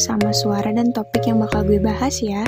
sama 0.00 0.32
suara 0.32 0.72
dan 0.72 0.96
topik 0.96 1.28
yang 1.28 1.44
bakal 1.44 1.60
gue 1.60 1.76
bahas 1.76 2.24
ya. 2.24 2.40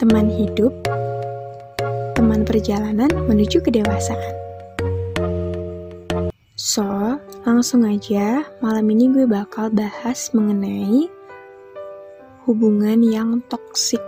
Teman 0.00 0.32
hidup, 0.32 0.72
teman 2.16 2.48
perjalanan 2.48 3.12
menuju 3.28 3.60
kedewasaan. 3.60 4.32
So, 6.56 6.88
langsung 7.44 7.84
aja 7.84 8.48
malam 8.64 8.88
ini 8.88 9.12
gue 9.12 9.28
bakal 9.28 9.68
bahas 9.68 10.32
mengenai 10.32 11.12
hubungan 12.48 13.04
yang 13.04 13.44
toksik 13.52 14.00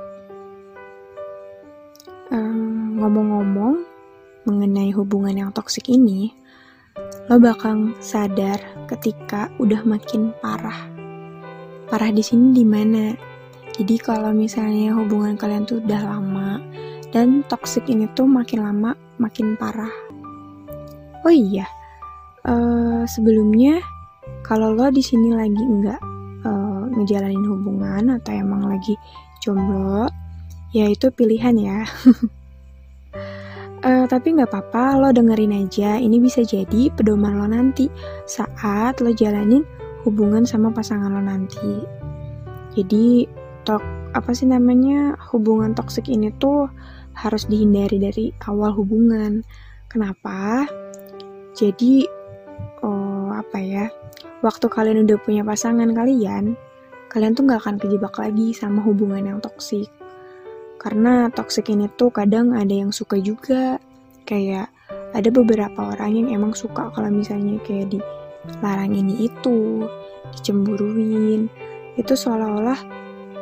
ngomong-ngomong 3.07 3.87
mengenai 4.47 4.91
hubungan 4.91 5.35
yang 5.47 5.51
toksik 5.55 5.87
ini, 5.93 6.35
lo 7.27 7.43
bakal 7.43 7.93
sadar 7.99 8.59
ketika 8.87 9.51
udah 9.59 9.83
makin 9.83 10.31
parah. 10.39 10.87
Parah 11.87 12.11
di 12.11 12.23
sini 12.23 12.55
di 12.55 12.65
mana? 12.67 13.15
Jadi 13.77 14.01
kalau 14.01 14.33
misalnya 14.33 14.97
hubungan 14.97 15.37
kalian 15.37 15.69
tuh 15.69 15.83
udah 15.85 16.01
lama 16.07 16.63
dan 17.13 17.45
toksik 17.47 17.87
ini 17.91 18.09
tuh 18.17 18.25
makin 18.25 18.65
lama 18.65 18.97
makin 19.21 19.59
parah. 19.59 19.93
Oh 21.27 21.35
iya, 21.35 21.67
uh, 22.47 23.03
sebelumnya 23.05 23.83
kalau 24.47 24.71
lo 24.71 24.89
di 24.95 25.03
sini 25.03 25.35
lagi 25.35 25.59
nggak 25.59 26.01
uh, 26.47 26.83
ngejalanin 26.95 27.43
hubungan 27.43 28.15
atau 28.17 28.33
emang 28.33 28.71
lagi 28.71 28.95
jomblo, 29.43 30.07
ya 30.71 30.87
itu 30.87 31.11
pilihan 31.11 31.57
ya. 31.59 31.79
Uh, 33.87 34.03
tapi 34.11 34.35
nggak 34.35 34.51
apa-apa, 34.51 34.99
lo 34.99 35.15
dengerin 35.15 35.63
aja. 35.63 35.95
Ini 35.95 36.19
bisa 36.19 36.43
jadi 36.43 36.91
pedoman 36.91 37.39
lo 37.39 37.47
nanti 37.47 37.87
saat 38.27 38.99
lo 38.99 39.15
jalanin 39.15 39.63
hubungan 40.03 40.43
sama 40.43 40.75
pasangan 40.75 41.15
lo 41.15 41.23
nanti. 41.23 41.87
Jadi, 42.75 43.31
tok 43.63 43.79
apa 44.11 44.35
sih 44.35 44.51
namanya 44.51 45.15
hubungan 45.31 45.71
toksik 45.71 46.11
ini 46.11 46.35
tuh 46.35 46.67
harus 47.15 47.47
dihindari 47.47 48.03
dari 48.03 48.35
awal 48.51 48.75
hubungan. 48.75 49.47
Kenapa? 49.87 50.67
Jadi, 51.55 52.03
oh 52.83 53.31
apa 53.31 53.63
ya? 53.63 53.87
Waktu 54.43 54.67
kalian 54.67 55.07
udah 55.07 55.19
punya 55.23 55.47
pasangan 55.47 55.95
kalian, 55.95 56.59
kalian 57.07 57.39
tuh 57.39 57.47
nggak 57.47 57.63
akan 57.63 57.79
kejebak 57.79 58.19
lagi 58.19 58.51
sama 58.51 58.83
hubungan 58.83 59.31
yang 59.31 59.39
toksik 59.39 59.87
karena 60.87 61.27
toxic 61.35 61.67
ini 61.67 61.91
tuh 61.99 62.15
kadang 62.15 62.55
ada 62.55 62.71
yang 62.71 62.95
suka 62.95 63.19
juga. 63.19 63.83
Kayak 64.23 64.71
ada 65.11 65.27
beberapa 65.35 65.91
orang 65.91 66.15
yang 66.15 66.29
emang 66.39 66.55
suka 66.55 66.95
kalau 66.95 67.11
misalnya 67.11 67.59
kayak 67.67 67.91
di 67.91 67.99
larang 68.63 68.95
ini 68.95 69.27
itu 69.27 69.83
dicemburuin. 70.31 71.51
Itu 71.99 72.15
seolah-olah 72.15 72.79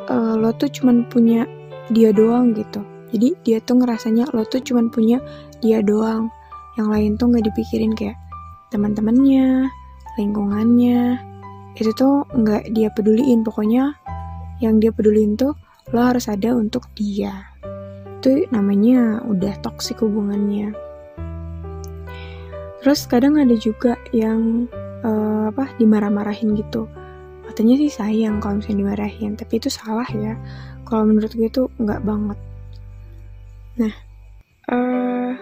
uh, 0.09 0.33
lo 0.41 0.57
tuh 0.57 0.73
cuman 0.73 1.05
punya 1.05 1.45
dia 1.93 2.09
doang 2.09 2.57
gitu. 2.57 2.81
Jadi 3.13 3.37
dia 3.45 3.61
tuh 3.61 3.77
ngerasanya 3.77 4.33
lo 4.33 4.41
tuh 4.49 4.65
cuman 4.65 4.89
punya 4.89 5.21
dia 5.61 5.85
doang. 5.85 6.33
Yang 6.81 6.87
lain 6.89 7.11
tuh 7.21 7.25
nggak 7.29 7.45
dipikirin 7.53 7.93
kayak 7.93 8.17
teman-temannya 8.73 9.69
lingkungannya. 10.17 11.21
Itu 11.77 11.93
tuh 11.93 12.25
nggak 12.25 12.73
dia 12.73 12.89
peduliin. 12.89 13.45
Pokoknya 13.45 13.93
yang 14.65 14.81
dia 14.81 14.89
peduliin 14.89 15.37
tuh 15.37 15.53
lo 15.93 16.01
harus 16.01 16.25
ada 16.25 16.55
untuk 16.57 16.89
dia. 16.97 17.53
Itu 18.21 18.49
namanya 18.49 19.21
udah 19.21 19.53
toksik 19.61 20.01
hubungannya. 20.01 20.73
Terus 22.81 23.05
kadang 23.09 23.37
ada 23.37 23.53
juga 23.57 23.97
yang 24.13 24.69
uh, 25.05 25.49
apa 25.53 25.73
dimarah-marahin 25.77 26.57
gitu. 26.57 26.89
Katanya 27.45 27.77
sih 27.77 27.91
sayang 27.93 28.41
kalau 28.41 28.61
misalnya 28.61 28.85
dimarahin 28.85 29.37
tapi 29.37 29.61
itu 29.61 29.69
salah 29.69 30.05
ya. 30.09 30.33
Kalau 30.85 31.05
menurut 31.05 31.33
gue 31.33 31.49
itu 31.49 31.69
nggak 31.81 32.01
banget. 32.01 32.39
Nah 33.81 33.93
uh, 34.69 35.33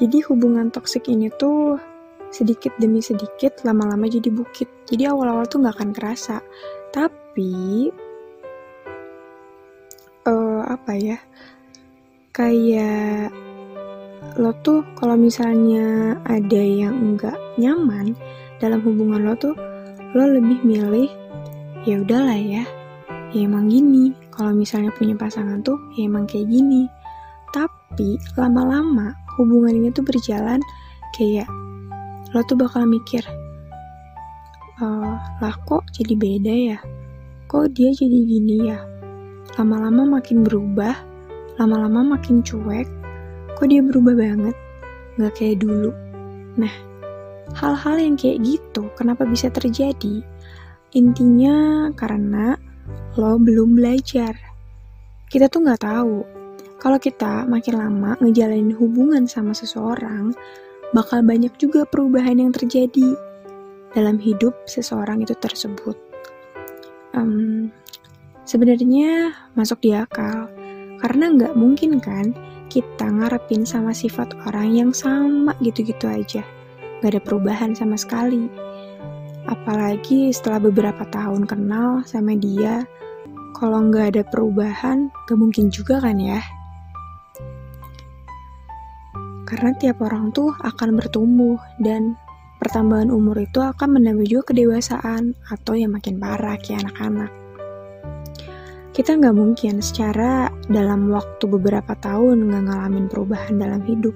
jadi 0.00 0.18
hubungan 0.28 0.72
toksik 0.72 1.08
ini 1.08 1.28
tuh 1.36 1.76
sedikit 2.32 2.72
demi 2.80 3.04
sedikit 3.04 3.60
lama-lama 3.64 4.08
jadi 4.08 4.32
bukit. 4.32 4.68
Jadi 4.88 5.04
awal-awal 5.04 5.44
tuh 5.48 5.60
nggak 5.60 5.76
akan 5.76 5.90
kerasa. 5.92 6.40
Tapi 6.92 7.88
apa 10.76 10.92
ya? 10.96 11.18
Kayak 12.32 13.32
lo 14.40 14.54
tuh 14.64 14.80
kalau 14.96 15.18
misalnya 15.18 16.16
ada 16.24 16.62
yang 16.62 16.96
enggak 16.96 17.36
nyaman 17.60 18.16
dalam 18.62 18.80
hubungan 18.80 19.28
lo 19.28 19.34
tuh 19.36 19.52
lo 20.16 20.24
lebih 20.24 20.62
milih 20.64 21.10
ya 21.84 22.00
udahlah 22.00 22.38
ya 22.38 22.64
ya 23.32 23.40
emang 23.44 23.68
gini. 23.68 24.16
Kalau 24.32 24.56
misalnya 24.56 24.88
punya 24.96 25.12
pasangan 25.12 25.60
tuh 25.60 25.76
ya 25.96 26.08
emang 26.08 26.24
kayak 26.24 26.48
gini. 26.48 26.88
Tapi 27.52 28.16
lama-lama 28.40 29.12
hubungan 29.36 29.76
ini 29.76 29.88
tuh 29.92 30.04
berjalan 30.04 30.60
kayak 31.12 31.48
lo 32.32 32.40
tuh 32.48 32.56
bakal 32.56 32.88
mikir 32.88 33.20
uh, 34.80 35.20
lah 35.40 35.54
kok 35.68 35.84
jadi 35.92 36.14
beda 36.16 36.54
ya? 36.72 36.78
Kok 37.52 37.76
dia 37.76 37.92
jadi 37.92 38.18
gini 38.24 38.72
ya 38.72 38.91
lama-lama 39.60 40.18
makin 40.18 40.44
berubah, 40.44 40.96
lama-lama 41.60 42.16
makin 42.16 42.40
cuek, 42.40 42.88
kok 43.56 43.68
dia 43.68 43.84
berubah 43.84 44.16
banget, 44.16 44.56
gak 45.20 45.32
kayak 45.36 45.60
dulu. 45.60 45.92
Nah, 46.56 46.72
hal-hal 47.52 47.96
yang 48.00 48.16
kayak 48.16 48.40
gitu 48.40 48.88
kenapa 48.96 49.28
bisa 49.28 49.52
terjadi? 49.52 50.24
Intinya 50.96 51.88
karena 51.92 52.56
lo 53.16 53.36
belum 53.36 53.76
belajar. 53.76 54.32
Kita 55.28 55.48
tuh 55.48 55.64
gak 55.68 55.84
tahu, 55.84 56.24
kalau 56.80 56.98
kita 56.98 57.44
makin 57.48 57.78
lama 57.78 58.16
ngejalanin 58.20 58.74
hubungan 58.76 59.24
sama 59.28 59.52
seseorang, 59.52 60.34
bakal 60.92 61.24
banyak 61.24 61.52
juga 61.56 61.88
perubahan 61.88 62.40
yang 62.40 62.52
terjadi 62.52 63.16
dalam 63.92 64.16
hidup 64.16 64.56
seseorang 64.68 65.24
itu 65.24 65.36
tersebut. 65.36 65.96
Um, 67.12 67.68
Sebenarnya 68.42 69.30
masuk 69.54 69.86
di 69.86 69.94
akal, 69.94 70.50
karena 70.98 71.30
nggak 71.30 71.54
mungkin 71.54 72.02
kan 72.02 72.34
kita 72.66 73.06
ngarepin 73.06 73.62
sama 73.62 73.94
sifat 73.94 74.34
orang 74.50 74.74
yang 74.74 74.90
sama 74.90 75.54
gitu-gitu 75.62 76.10
aja. 76.10 76.42
Nggak 76.98 77.10
ada 77.14 77.22
perubahan 77.22 77.70
sama 77.78 77.94
sekali. 77.94 78.50
Apalagi 79.46 80.34
setelah 80.34 80.58
beberapa 80.58 81.06
tahun 81.06 81.46
kenal 81.46 82.02
sama 82.02 82.34
dia, 82.34 82.82
kalau 83.54 83.78
nggak 83.86 84.18
ada 84.18 84.22
perubahan, 84.26 85.06
nggak 85.06 85.38
mungkin 85.38 85.70
juga 85.70 86.02
kan 86.02 86.18
ya. 86.18 86.42
Karena 89.46 89.70
tiap 89.78 90.02
orang 90.02 90.34
tuh 90.34 90.50
akan 90.66 90.98
bertumbuh 90.98 91.62
dan 91.78 92.18
pertambahan 92.58 93.14
umur 93.14 93.38
itu 93.38 93.62
akan 93.62 94.02
menambah 94.02 94.26
juga 94.26 94.50
kedewasaan 94.50 95.38
atau 95.46 95.78
yang 95.78 95.94
makin 95.94 96.18
parah 96.18 96.58
kayak 96.58 96.90
anak-anak 96.90 97.41
kita 98.92 99.16
nggak 99.16 99.36
mungkin 99.36 99.80
secara 99.80 100.52
dalam 100.68 101.08
waktu 101.08 101.48
beberapa 101.48 101.96
tahun 101.96 102.52
nggak 102.52 102.62
ngalamin 102.68 103.06
perubahan 103.08 103.56
dalam 103.56 103.80
hidup. 103.88 104.12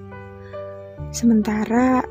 Sementara 1.17 2.05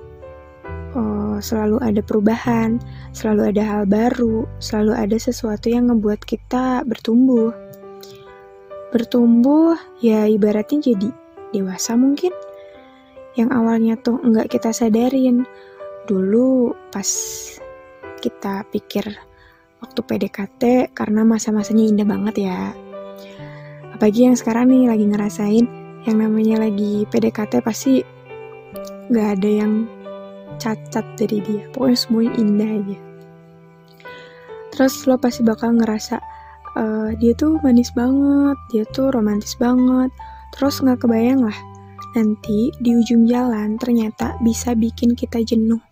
oh, 0.98 1.38
selalu 1.38 1.78
ada 1.86 2.02
perubahan, 2.02 2.82
selalu 3.14 3.54
ada 3.54 3.64
hal 3.64 3.84
baru, 3.86 4.50
selalu 4.58 4.98
ada 4.98 5.18
sesuatu 5.22 5.70
yang 5.70 5.94
ngebuat 5.94 6.26
kita 6.26 6.82
bertumbuh. 6.90 7.54
Bertumbuh 8.90 9.78
ya 10.02 10.26
ibaratnya 10.26 10.82
jadi 10.90 11.10
dewasa 11.54 11.94
mungkin. 11.94 12.34
Yang 13.38 13.50
awalnya 13.54 13.94
tuh 14.02 14.18
nggak 14.26 14.50
kita 14.50 14.74
sadarin. 14.74 15.46
Dulu 16.10 16.74
pas 16.90 17.10
kita 18.26 18.66
pikir 18.74 19.06
waktu 19.86 20.02
PDKT 20.02 20.92
karena 20.98 21.22
masa-masanya 21.22 21.86
indah 21.86 22.08
banget 22.10 22.50
ya. 22.50 22.74
Apalagi 23.94 24.26
yang 24.26 24.36
sekarang 24.36 24.74
nih 24.74 24.90
lagi 24.90 25.06
ngerasain 25.06 25.66
yang 26.10 26.18
namanya 26.18 26.66
lagi 26.66 27.06
PDKT 27.06 27.62
pasti 27.62 28.02
gak 29.14 29.40
ada 29.40 29.50
yang 29.62 29.86
cacat 30.58 31.06
dari 31.14 31.38
dia. 31.46 31.64
Pokoknya 31.70 31.98
semuanya 32.02 32.34
indah 32.42 32.72
aja. 32.82 32.98
Terus 34.74 35.06
lo 35.06 35.16
pasti 35.22 35.46
bakal 35.46 35.78
ngerasa 35.78 36.18
uh, 36.76 37.10
dia 37.22 37.32
tuh 37.38 37.62
manis 37.62 37.94
banget, 37.94 38.58
dia 38.74 38.84
tuh 38.90 39.14
romantis 39.14 39.54
banget. 39.56 40.10
Terus 40.58 40.82
gak 40.82 41.06
kebayang 41.06 41.46
lah 41.46 41.60
nanti 42.16 42.72
di 42.80 42.96
ujung 42.96 43.28
jalan 43.28 43.76
ternyata 43.76 44.40
bisa 44.40 44.72
bikin 44.72 45.20
kita 45.20 45.44
jenuh 45.44 45.84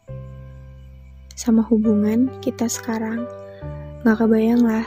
sama 1.35 1.59
hubungan 1.67 2.31
kita 2.39 2.71
sekarang 2.71 3.27
nggak 4.03 4.17
kebayang 4.19 4.63
lah. 4.63 4.85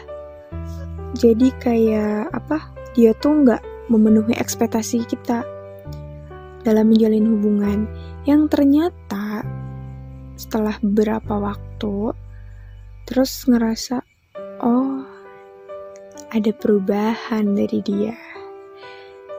Jadi 1.17 1.49
kayak 1.57 2.29
apa 2.37 2.69
dia 2.93 3.17
tuh 3.17 3.45
nggak 3.45 3.65
memenuhi 3.89 4.37
ekspektasi 4.37 5.09
kita 5.09 5.41
dalam 6.63 6.93
menjalin 6.93 7.27
hubungan. 7.33 7.79
Yang 8.29 8.43
ternyata 8.53 9.41
setelah 10.37 10.77
beberapa 10.85 11.41
waktu 11.41 12.13
terus 13.09 13.49
ngerasa 13.49 14.05
oh 14.61 15.01
ada 16.29 16.53
perubahan 16.53 17.57
dari 17.57 17.81
dia. 17.81 18.17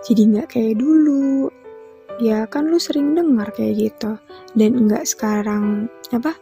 Jadi 0.02 0.22
nggak 0.34 0.58
kayak 0.58 0.82
dulu. 0.82 1.52
Ya 2.18 2.50
kan 2.50 2.74
lu 2.74 2.82
sering 2.82 3.14
dengar 3.14 3.54
kayak 3.54 3.78
gitu. 3.78 4.18
Dan 4.58 4.90
nggak 4.90 5.06
sekarang 5.06 5.86
apa 6.10 6.34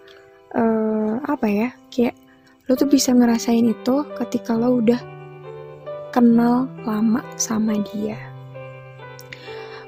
uh, 0.56 1.20
apa 1.28 1.48
ya 1.50 1.70
kayak 1.92 2.16
lo 2.66 2.74
tuh 2.74 2.90
bisa 2.90 3.14
ngerasain 3.14 3.62
itu 3.62 3.96
ketika 4.18 4.58
lo 4.58 4.82
udah 4.82 4.98
kenal 6.10 6.66
lama 6.82 7.22
sama 7.38 7.78
dia. 7.94 8.18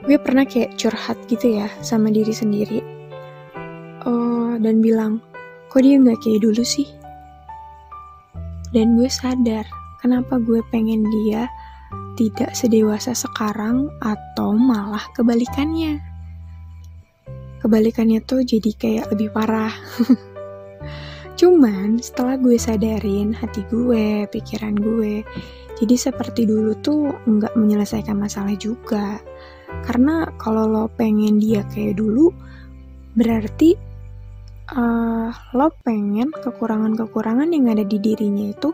Gue 0.05 0.21
pernah 0.21 0.45
kayak 0.45 0.77
curhat 0.77 1.17
gitu 1.25 1.57
ya 1.57 1.73
sama 1.81 2.13
diri 2.13 2.29
sendiri. 2.29 2.79
Uh, 4.05 4.61
dan 4.61 4.77
bilang 4.77 5.17
kok 5.73 5.81
dia 5.81 5.97
nggak 5.97 6.21
kayak 6.21 6.45
dulu 6.45 6.61
sih? 6.61 6.85
Dan 8.69 8.93
gue 8.93 9.09
sadar 9.09 9.65
kenapa 9.97 10.37
gue 10.37 10.61
pengen 10.69 11.01
dia 11.09 11.49
tidak 12.13 12.53
sedewasa 12.53 13.17
sekarang 13.17 13.89
atau 14.05 14.53
malah 14.53 15.01
kebalikannya. 15.17 15.97
Kebalikannya 17.57 18.21
tuh 18.21 18.45
jadi 18.45 18.69
kayak 18.77 19.17
lebih 19.17 19.33
parah 19.33 19.73
Cuman 21.37 22.01
setelah 22.01 22.33
gue 22.41 22.57
sadarin 22.57 23.29
hati 23.29 23.61
gue, 23.69 24.25
pikiran 24.33 24.73
gue, 24.73 25.21
jadi 25.77 25.93
seperti 25.93 26.49
dulu 26.49 26.73
tuh 26.81 27.13
nggak 27.13 27.53
menyelesaikan 27.53 28.17
masalah 28.17 28.57
juga. 28.57 29.21
Karena 29.85 30.25
kalau 30.41 30.65
lo 30.65 30.85
pengen 30.89 31.37
dia 31.37 31.61
kayak 31.69 32.01
dulu, 32.01 32.33
berarti 33.13 33.77
uh, 34.73 35.29
lo 35.53 35.69
pengen 35.85 36.33
kekurangan-kekurangan 36.33 37.53
yang 37.53 37.69
ada 37.69 37.85
di 37.85 38.01
dirinya 38.01 38.49
itu 38.49 38.73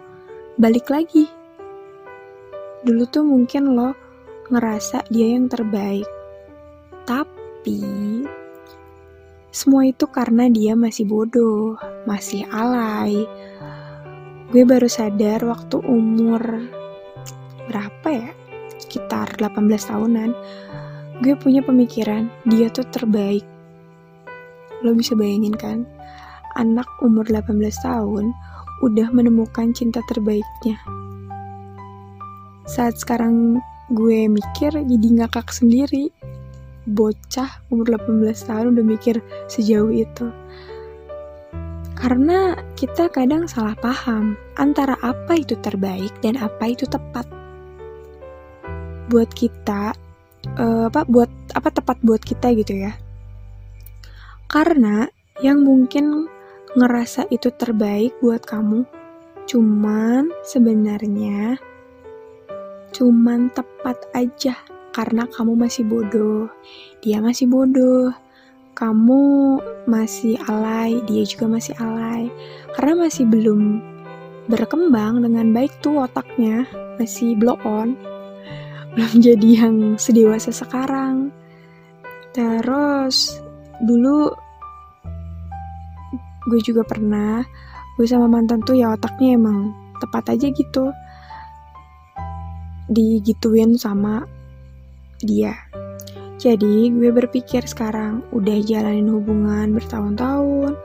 balik 0.56 0.88
lagi. 0.88 1.28
Dulu 2.88 3.04
tuh 3.12 3.28
mungkin 3.28 3.76
lo 3.76 3.92
ngerasa 4.48 5.12
dia 5.12 5.36
yang 5.36 5.52
terbaik. 5.52 6.08
Tapi 7.04 7.84
semua 9.54 9.86
itu 9.86 10.10
karena 10.10 10.50
dia 10.50 10.74
masih 10.74 11.06
bodoh, 11.06 11.78
masih 12.10 12.42
alay. 12.50 13.22
Gue 14.50 14.66
baru 14.66 14.90
sadar 14.90 15.46
waktu 15.46 15.78
umur 15.86 16.42
berapa 17.70 18.08
ya? 18.10 18.34
Sekitar 18.82 19.38
18 19.38 19.62
tahunan. 19.94 20.34
Gue 21.22 21.38
punya 21.38 21.62
pemikiran, 21.62 22.34
dia 22.50 22.74
tuh 22.74 22.90
terbaik. 22.90 23.46
Lo 24.82 24.98
bisa 24.98 25.14
bayangin 25.14 25.54
kan? 25.54 25.86
Anak 26.58 26.90
umur 27.06 27.30
18 27.30 27.54
tahun 27.86 28.34
udah 28.82 29.08
menemukan 29.14 29.70
cinta 29.78 30.02
terbaiknya. 30.10 30.82
Saat 32.66 32.98
sekarang 32.98 33.62
gue 33.94 34.26
mikir 34.26 34.74
jadi 34.74 35.08
ngakak 35.22 35.54
sendiri 35.54 36.10
bocah 36.84 37.64
umur 37.72 37.96
18 37.96 38.34
tahun 38.48 38.66
udah 38.76 38.86
mikir 38.86 39.16
sejauh 39.48 39.92
itu. 39.92 40.28
Karena 41.94 42.58
kita 42.76 43.08
kadang 43.08 43.48
salah 43.48 43.80
paham 43.80 44.36
antara 44.60 45.00
apa 45.00 45.40
itu 45.40 45.56
terbaik 45.64 46.12
dan 46.20 46.36
apa 46.36 46.76
itu 46.76 46.84
tepat. 46.84 47.24
Buat 49.08 49.32
kita, 49.32 49.96
uh, 50.60 50.92
apa 50.92 51.08
buat 51.08 51.32
apa 51.56 51.70
tepat 51.72 52.04
buat 52.04 52.20
kita 52.20 52.52
gitu 52.60 52.76
ya. 52.76 52.92
Karena 54.52 55.08
yang 55.40 55.64
mungkin 55.64 56.28
ngerasa 56.76 57.32
itu 57.32 57.54
terbaik 57.56 58.18
buat 58.20 58.44
kamu, 58.44 58.84
cuman 59.48 60.28
sebenarnya 60.44 61.56
cuman 62.94 63.50
tepat 63.50 63.98
aja 64.14 64.54
karena 64.94 65.26
kamu 65.26 65.58
masih 65.58 65.84
bodoh, 65.90 66.46
dia 67.02 67.18
masih 67.18 67.50
bodoh, 67.50 68.14
kamu 68.78 69.58
masih 69.90 70.38
alay, 70.46 71.02
dia 71.10 71.26
juga 71.26 71.50
masih 71.50 71.74
alay, 71.82 72.30
karena 72.78 73.10
masih 73.10 73.26
belum 73.26 73.82
berkembang 74.46 75.26
dengan 75.26 75.50
baik 75.50 75.74
tuh 75.82 76.06
otaknya, 76.06 76.70
masih 77.02 77.34
blow 77.34 77.58
on, 77.66 77.98
belum 78.94 79.14
jadi 79.26 79.50
yang 79.66 79.78
sedewasa 79.98 80.54
sekarang. 80.54 81.34
Terus 82.34 83.42
dulu 83.82 84.30
gue 86.44 86.60
juga 86.62 86.86
pernah 86.86 87.42
gue 87.98 88.06
sama 88.10 88.26
mantan 88.26 88.62
tuh 88.66 88.78
ya 88.78 88.94
otaknya 88.94 89.38
emang 89.38 89.74
tepat 90.02 90.38
aja 90.38 90.50
gitu. 90.50 90.94
Digituin 92.90 93.80
sama 93.80 94.26
dia. 95.26 95.56
Jadi 96.44 96.92
gue 96.92 97.08
berpikir 97.08 97.64
sekarang 97.64 98.20
udah 98.36 98.60
jalanin 98.68 99.08
hubungan 99.08 99.72
bertahun-tahun 99.72 100.76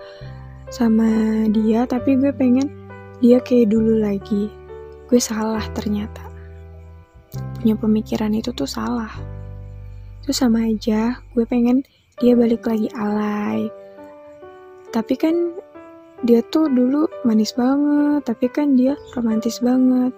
sama 0.70 1.08
dia 1.50 1.88
tapi 1.88 2.14
gue 2.14 2.30
pengen 2.30 2.70
dia 3.18 3.42
kayak 3.42 3.74
dulu 3.74 3.98
lagi. 3.98 4.46
Gue 5.10 5.18
salah 5.18 5.64
ternyata. 5.74 6.22
Punya 7.58 7.74
pemikiran 7.74 8.30
itu 8.38 8.54
tuh 8.54 8.70
salah. 8.70 9.10
Itu 10.22 10.30
sama 10.30 10.70
aja 10.70 11.18
gue 11.34 11.42
pengen 11.42 11.82
dia 12.22 12.38
balik 12.38 12.62
lagi 12.62 12.86
alay. 12.94 13.66
Tapi 14.94 15.14
kan 15.18 15.34
dia 16.26 16.42
tuh 16.50 16.66
dulu 16.66 17.06
manis 17.22 17.54
banget, 17.54 18.26
tapi 18.26 18.50
kan 18.50 18.74
dia 18.74 18.98
romantis 19.14 19.62
banget. 19.62 20.10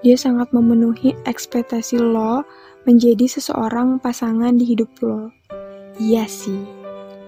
Dia 0.00 0.16
sangat 0.16 0.52
memenuhi 0.54 1.12
ekspektasi 1.26 2.00
lo 2.00 2.46
menjadi 2.88 3.28
seseorang 3.28 4.00
pasangan 4.00 4.56
di 4.56 4.72
hidup 4.72 4.88
lo. 5.04 5.28
Iya 6.00 6.24
sih, 6.24 6.64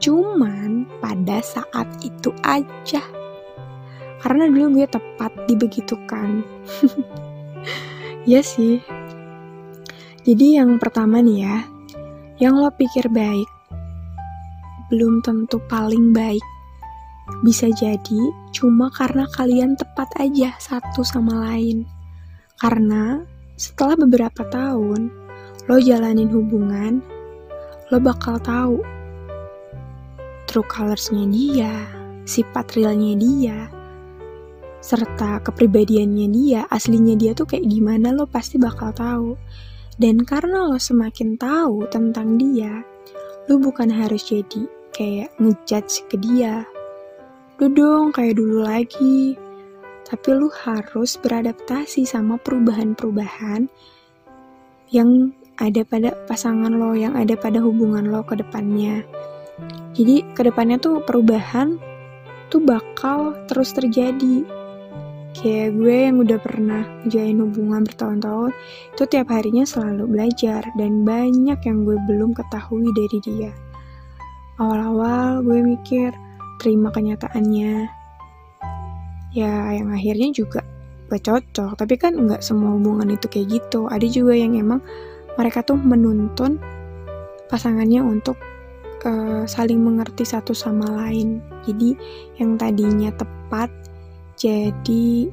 cuman 0.01 0.89
pada 1.05 1.45
saat 1.45 1.85
itu 2.01 2.33
aja. 2.41 3.05
Karena 4.25 4.49
dulu 4.49 4.81
gue 4.81 4.89
tepat 4.89 5.37
dibegitukan. 5.45 6.41
Iya 8.29 8.45
sih. 8.45 8.85
Jadi 10.29 10.61
yang 10.61 10.77
pertama 10.77 11.25
nih 11.25 11.41
ya, 11.41 11.65
yang 12.37 12.61
lo 12.61 12.69
pikir 12.69 13.09
baik, 13.09 13.49
belum 14.93 15.25
tentu 15.25 15.57
paling 15.73 16.13
baik. 16.13 16.45
Bisa 17.41 17.73
jadi 17.73 18.21
cuma 18.53 18.93
karena 18.93 19.25
kalian 19.25 19.73
tepat 19.73 20.13
aja 20.21 20.53
satu 20.61 21.01
sama 21.01 21.49
lain. 21.49 21.89
Karena 22.61 23.25
setelah 23.57 23.97
beberapa 23.97 24.45
tahun, 24.53 25.20
lo 25.69 25.77
jalanin 25.83 26.31
hubungan, 26.31 27.05
lo 27.91 27.99
bakal 27.99 28.39
tahu 28.41 28.81
true 30.51 30.67
colorsnya 30.67 31.27
dia, 31.31 31.73
sifat 32.27 32.75
realnya 32.75 33.15
dia, 33.15 33.59
serta 34.81 35.39
kepribadiannya 35.45 36.27
dia, 36.33 36.61
aslinya 36.73 37.15
dia 37.15 37.37
tuh 37.37 37.47
kayak 37.47 37.69
gimana 37.69 38.11
lo 38.11 38.27
pasti 38.27 38.57
bakal 38.57 38.91
tahu. 38.91 39.37
Dan 40.01 40.25
karena 40.25 40.65
lo 40.65 40.81
semakin 40.81 41.37
tahu 41.37 41.87
tentang 41.93 42.41
dia, 42.41 42.83
lo 43.47 43.61
bukan 43.61 43.93
harus 43.93 44.27
jadi 44.27 44.65
kayak 44.97 45.31
ngejudge 45.39 46.09
ke 46.09 46.17
dia. 46.19 46.65
Lo 47.61 47.69
dong 47.69 48.11
kayak 48.11 48.41
dulu 48.41 48.65
lagi. 48.65 49.37
Tapi 50.09 50.29
lo 50.35 50.51
harus 50.51 51.15
beradaptasi 51.21 52.03
sama 52.03 52.35
perubahan-perubahan 52.43 53.71
yang 54.91 55.31
ada 55.61 55.85
pada 55.85 56.17
pasangan 56.25 56.73
lo, 56.73 56.97
yang 56.97 57.13
ada 57.15 57.37
pada 57.37 57.61
hubungan 57.61 58.09
lo 58.09 58.25
ke 58.25 58.41
depannya. 58.41 59.05
Jadi 59.93 60.25
ke 60.33 60.41
depannya 60.49 60.81
tuh 60.81 61.05
perubahan 61.05 61.77
tuh 62.49 62.65
bakal 62.65 63.37
terus 63.45 63.77
terjadi. 63.77 64.43
Kayak 65.31 65.79
gue 65.79 65.97
yang 66.11 66.17
udah 66.19 66.39
pernah 66.43 66.83
menjalin 67.05 67.39
hubungan 67.47 67.87
bertahun-tahun, 67.87 68.51
itu 68.97 69.03
tiap 69.07 69.31
harinya 69.31 69.63
selalu 69.63 70.11
belajar 70.11 70.67
dan 70.75 71.07
banyak 71.07 71.61
yang 71.63 71.79
gue 71.87 71.95
belum 72.11 72.35
ketahui 72.35 72.91
dari 72.91 73.19
dia. 73.23 73.53
Awal-awal 74.59 75.47
gue 75.47 75.61
mikir, 75.63 76.11
terima 76.59 76.91
kenyataannya. 76.91 77.87
Ya, 79.31 79.55
yang 79.71 79.95
akhirnya 79.95 80.35
juga 80.35 80.67
gak 81.07 81.23
cocok, 81.23 81.79
tapi 81.79 81.95
kan 81.95 82.19
nggak 82.19 82.43
semua 82.43 82.75
hubungan 82.75 83.15
itu 83.15 83.31
kayak 83.31 83.63
gitu. 83.63 83.87
Ada 83.87 84.07
juga 84.11 84.35
yang 84.35 84.59
emang 84.59 84.83
mereka 85.41 85.65
tuh 85.65 85.81
menuntun 85.81 86.61
pasangannya 87.49 88.05
untuk 88.05 88.37
uh, 89.09 89.49
saling 89.49 89.81
mengerti 89.81 90.29
satu 90.29 90.53
sama 90.53 90.85
lain. 91.01 91.41
Jadi 91.65 91.97
yang 92.37 92.61
tadinya 92.61 93.09
tepat 93.17 93.73
jadi 94.37 95.33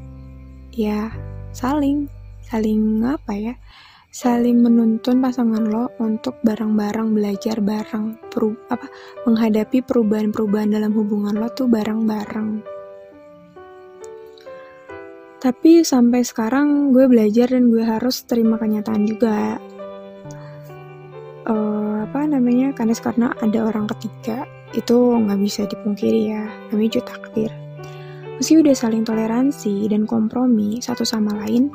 ya 0.71 1.11
saling 1.51 2.07
saling 2.47 3.03
apa 3.03 3.35
ya? 3.35 3.55
saling 4.17 4.65
menuntun 4.65 5.21
pasangan 5.21 5.61
lo 5.67 5.93
untuk 6.01 6.41
bareng-bareng 6.41 7.13
belajar 7.13 7.61
bareng 7.61 8.17
peru 8.33 8.57
apa 8.65 8.89
menghadapi 9.29 9.85
perubahan-perubahan 9.85 10.73
dalam 10.73 10.89
hubungan 10.95 11.37
lo 11.37 11.51
tuh 11.53 11.69
bareng-bareng. 11.69 12.65
Tapi 15.37 15.85
sampai 15.85 16.25
sekarang 16.25 16.89
gue 16.97 17.05
belajar 17.05 17.53
dan 17.53 17.69
gue 17.69 17.85
harus 17.85 18.25
terima 18.25 18.57
kenyataan 18.57 19.05
juga. 19.05 19.61
Namanya? 22.27 22.75
Karena 22.75 22.93
karena 22.93 23.27
ada 23.39 23.59
orang 23.63 23.87
ketiga 23.95 24.43
itu 24.75 24.95
nggak 24.95 25.39
bisa 25.39 25.63
dipungkiri 25.65 26.35
ya. 26.35 26.43
Namanya 26.69 26.99
juga 26.99 27.15
takdir. 27.15 27.51
Meski 28.37 28.61
udah 28.61 28.75
saling 28.77 29.01
toleransi 29.01 29.89
dan 29.89 30.05
kompromi 30.05 30.77
satu 30.77 31.01
sama 31.01 31.33
lain, 31.41 31.73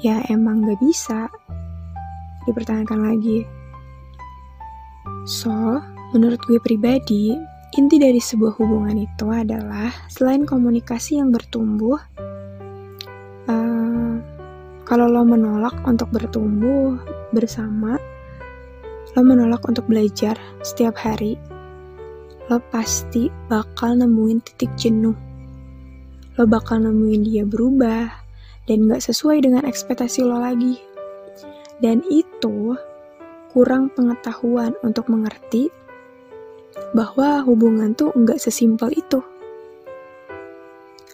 ya 0.00 0.24
emang 0.32 0.64
nggak 0.64 0.80
bisa 0.80 1.28
dipertahankan 2.48 3.12
lagi. 3.12 3.44
So, 5.28 5.52
menurut 6.16 6.40
gue 6.48 6.56
pribadi, 6.64 7.36
inti 7.76 7.96
dari 8.00 8.18
sebuah 8.18 8.56
hubungan 8.56 8.98
itu 8.98 9.28
adalah 9.28 9.92
selain 10.08 10.48
komunikasi 10.48 11.20
yang 11.20 11.28
bertumbuh, 11.28 12.00
uh, 13.46 14.14
kalau 14.82 15.06
lo 15.12 15.22
menolak 15.28 15.76
untuk 15.84 16.08
bertumbuh 16.08 16.98
bersama, 17.36 18.00
lo 19.12 19.20
menolak 19.20 19.64
untuk 19.68 19.84
belajar 19.88 20.40
setiap 20.64 20.96
hari, 20.96 21.36
lo 22.48 22.58
pasti 22.72 23.28
bakal 23.52 24.00
nemuin 24.00 24.40
titik 24.40 24.72
jenuh. 24.80 25.16
Lo 26.40 26.44
bakal 26.48 26.80
nemuin 26.84 27.22
dia 27.28 27.44
berubah 27.44 28.08
dan 28.64 28.88
gak 28.88 29.04
sesuai 29.04 29.44
dengan 29.44 29.68
ekspektasi 29.68 30.24
lo 30.24 30.40
lagi. 30.40 30.80
Dan 31.82 32.00
itu 32.08 32.72
kurang 33.52 33.92
pengetahuan 33.92 34.72
untuk 34.80 35.12
mengerti 35.12 35.68
bahwa 36.96 37.44
hubungan 37.44 37.92
tuh 37.92 38.12
nggak 38.16 38.40
sesimpel 38.40 38.88
itu. 38.96 39.20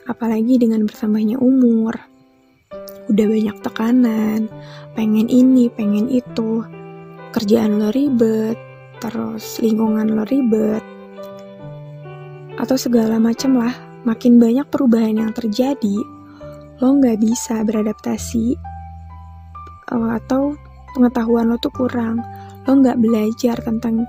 Apalagi 0.06 0.56
dengan 0.56 0.86
bertambahnya 0.86 1.36
umur. 1.42 1.98
Udah 3.08 3.26
banyak 3.26 3.56
tekanan, 3.64 4.40
pengen 4.92 5.26
ini, 5.32 5.72
pengen 5.72 6.12
itu. 6.12 6.77
Kerjaan 7.28 7.76
lo 7.76 7.92
ribet, 7.92 8.56
terus 9.04 9.60
lingkungan 9.60 10.16
lo 10.16 10.24
ribet. 10.24 10.80
Atau 12.56 12.80
segala 12.80 13.20
macam 13.20 13.60
lah, 13.60 13.74
makin 14.08 14.40
banyak 14.40 14.66
perubahan 14.72 15.20
yang 15.20 15.32
terjadi, 15.36 16.00
lo 16.80 16.88
nggak 16.96 17.20
bisa 17.20 17.60
beradaptasi 17.66 18.56
uh, 19.92 20.16
atau 20.16 20.54
pengetahuan 20.96 21.52
lo 21.52 21.60
tuh 21.60 21.74
kurang. 21.74 22.22
Lo 22.64 22.78
nggak 22.78 22.96
belajar 22.96 23.56
tentang 23.60 24.08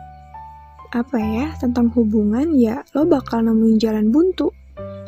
apa 0.89 1.21
ya 1.21 1.53
tentang 1.61 1.93
hubungan 1.93 2.57
ya 2.57 2.81
lo 2.97 3.05
bakal 3.05 3.45
nemuin 3.45 3.77
jalan 3.77 4.09
buntu 4.09 4.49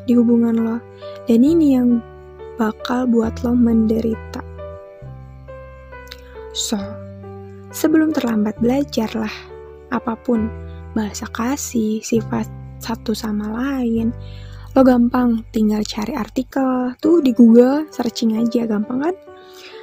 di 0.06 0.14
hubungan 0.18 0.56
lo. 0.58 0.78
Dan 1.26 1.48
ini 1.48 1.80
yang 1.80 2.04
bakal 2.60 3.08
buat 3.08 3.40
lo 3.46 3.56
menderita. 3.56 4.44
So 6.52 7.11
sebelum 7.72 8.12
terlambat 8.12 8.60
belajarlah. 8.60 9.32
Apa 9.92 10.16
pun 10.20 10.48
bahasa 10.96 11.28
kasih 11.32 12.04
sifat 12.04 12.48
satu 12.84 13.16
sama 13.16 13.48
lain 13.52 14.12
lo 14.72 14.88
gampang 14.88 15.44
tinggal 15.52 15.84
cari 15.84 16.16
artikel. 16.16 16.96
Tuh 17.04 17.20
di 17.20 17.36
Google 17.36 17.92
searching 17.92 18.40
aja 18.40 18.64
gampang 18.64 19.04
kan? 19.04 19.16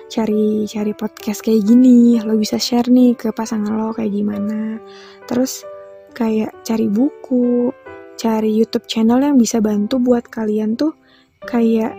Cari 0.09 0.65
cari 0.65 0.97
podcast 0.97 1.45
kayak 1.45 1.69
gini 1.69 2.17
lo 2.25 2.41
bisa 2.41 2.57
share 2.57 2.89
nih 2.89 3.13
ke 3.13 3.29
pasangan 3.29 3.69
lo 3.77 3.93
kayak 3.93 4.17
gimana. 4.17 4.81
Terus 5.29 5.61
kayak 6.17 6.57
cari 6.65 6.89
buku 6.89 7.69
cari 8.19 8.51
YouTube 8.51 8.89
channel 8.91 9.21
yang 9.21 9.37
bisa 9.37 9.61
bantu 9.61 10.01
buat 10.01 10.27
kalian 10.27 10.75
tuh 10.75 10.97
kayak 11.45 11.93